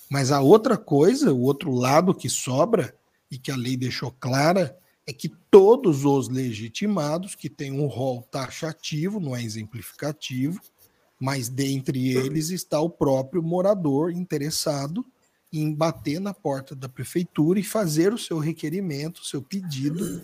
[0.09, 2.95] Mas a outra coisa, o outro lado que sobra,
[3.31, 4.77] e que a lei deixou clara,
[5.07, 10.61] é que todos os legitimados que têm um rol taxativo, não é exemplificativo,
[11.19, 15.05] mas dentre eles está o próprio morador interessado
[15.53, 20.23] em bater na porta da prefeitura e fazer o seu requerimento, o seu pedido,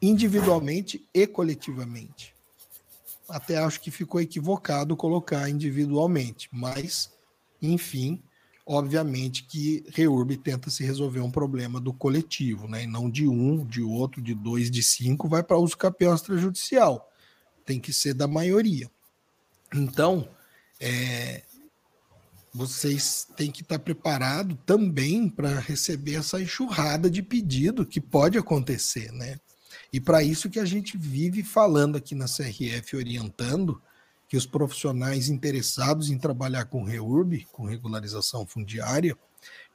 [0.00, 2.38] individualmente e coletivamente
[3.28, 7.12] até acho que ficou equivocado colocar individualmente, mas,
[7.60, 8.22] enfim,
[8.66, 12.84] obviamente que Reurb tenta se resolver um problema do coletivo, né?
[12.84, 17.12] E não de um, de outro, de dois, de cinco, vai para uso campeão extrajudicial.
[17.66, 18.90] Tem que ser da maioria.
[19.74, 20.26] Então,
[20.80, 21.42] é,
[22.52, 29.12] vocês têm que estar preparados também para receber essa enxurrada de pedido que pode acontecer,
[29.12, 29.38] né?
[29.92, 33.80] E para isso que a gente vive falando aqui na CRF, orientando
[34.28, 39.16] que os profissionais interessados em trabalhar com REURB, com regularização fundiária,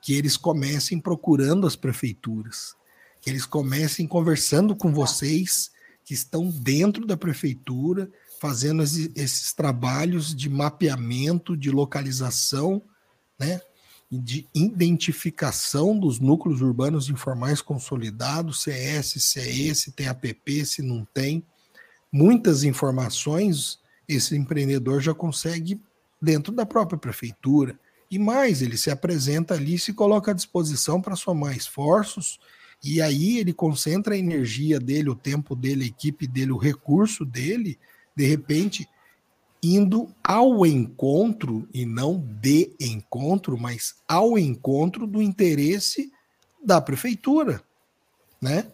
[0.02, 2.76] que eles comecem procurando as prefeituras,
[3.22, 5.72] que eles comecem conversando com vocês
[6.06, 8.12] que estão dentro da prefeitura,
[8.44, 12.82] fazendo esses trabalhos de mapeamento, de localização,
[13.40, 13.62] né?
[14.12, 21.08] de identificação dos núcleos urbanos informais consolidados, CS, se é esse, tem APP, se não
[21.14, 21.42] tem.
[22.12, 23.80] Muitas informações
[24.10, 25.80] esse empreendedor já consegue
[26.22, 27.80] dentro da própria prefeitura.
[28.12, 32.42] E mais, ele se apresenta ali, se coloca à disposição para somar esforços,
[32.84, 37.24] e aí ele concentra a energia dele, o tempo dele, a equipe dele, o recurso
[37.24, 37.80] dele,
[38.16, 38.88] de repente
[39.64, 46.12] indo ao encontro, e não de encontro, mas ao encontro do interesse
[46.62, 47.64] da prefeitura.
[48.42, 48.68] Né?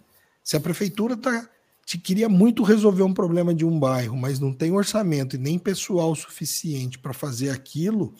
[0.43, 1.47] Se a prefeitura tá,
[1.85, 5.59] te queria muito resolver um problema de um bairro, mas não tem orçamento e nem
[5.59, 8.15] pessoal suficiente para fazer aquilo,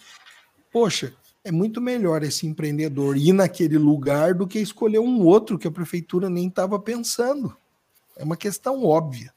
[0.72, 1.12] poxa,
[1.44, 5.72] é muito melhor esse empreendedor ir naquele lugar do que escolher um outro que a
[5.72, 7.56] prefeitura nem estava pensando.
[8.16, 9.34] É uma questão óbvia,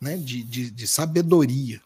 [0.00, 0.16] né?
[0.16, 1.80] de, de, de sabedoria.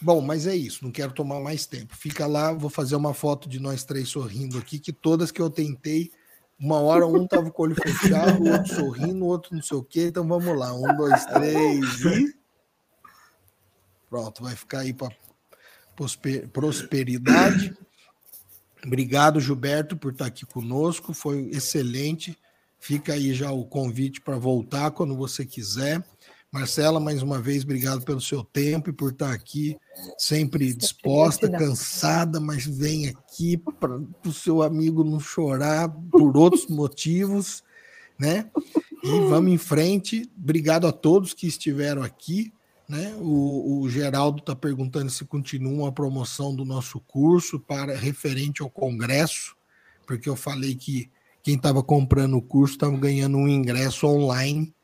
[0.00, 1.96] Bom, mas é isso, não quero tomar mais tempo.
[1.96, 5.50] Fica lá, vou fazer uma foto de nós três sorrindo aqui, que todas que eu
[5.50, 6.12] tentei,
[6.58, 9.76] uma hora um tava com o olho fechado, o outro sorrindo, o outro não sei
[9.76, 10.06] o quê.
[10.06, 12.38] Então vamos lá, um, dois, três e.
[14.08, 15.14] Pronto, vai ficar aí para
[16.52, 17.76] prosperidade.
[18.84, 22.38] Obrigado, Gilberto, por estar aqui conosco, foi excelente.
[22.78, 26.02] Fica aí já o convite para voltar quando você quiser.
[26.58, 29.76] Marcela, mais uma vez, obrigado pelo seu tempo e por estar aqui,
[30.18, 37.62] sempre disposta, cansada, mas vem aqui para o seu amigo não chorar por outros motivos,
[38.18, 38.50] né?
[39.04, 40.28] E vamos em frente.
[40.36, 42.52] Obrigado a todos que estiveram aqui.
[42.88, 43.14] Né?
[43.20, 48.70] O, o Geraldo está perguntando se continua a promoção do nosso curso para referente ao
[48.70, 49.54] congresso,
[50.04, 51.08] porque eu falei que
[51.40, 54.74] quem estava comprando o curso estava ganhando um ingresso online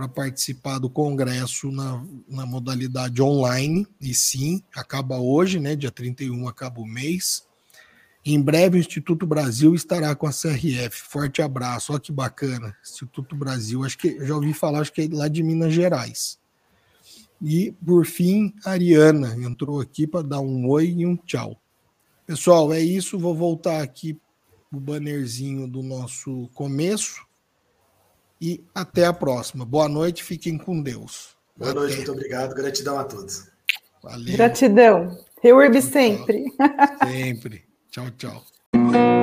[0.00, 3.86] para participar do congresso na, na modalidade online.
[4.00, 5.76] E sim, acaba hoje, né?
[5.76, 7.46] Dia 31 acaba o mês.
[8.24, 11.02] Em breve o Instituto Brasil estará com a CRF.
[11.02, 11.92] Forte abraço.
[11.92, 12.74] Olha que bacana.
[12.82, 16.38] Instituto Brasil, acho que já ouvi falar, acho que é lá de Minas Gerais.
[17.42, 21.60] E por fim, a Ariana entrou aqui para dar um oi e um tchau.
[22.26, 23.18] Pessoal, é isso.
[23.18, 24.18] Vou voltar aqui
[24.72, 27.28] o bannerzinho do nosso começo
[28.40, 29.64] e até a próxima.
[29.64, 31.36] Boa noite, fiquem com Deus.
[31.56, 31.80] Boa até.
[31.80, 32.54] noite, muito obrigado.
[32.54, 33.48] Gratidão a todos.
[34.02, 34.32] Valeu.
[34.32, 35.18] Gratidão.
[35.42, 36.44] Reurb sempre.
[37.04, 37.64] Sempre.
[37.90, 39.19] Tchau, tchau.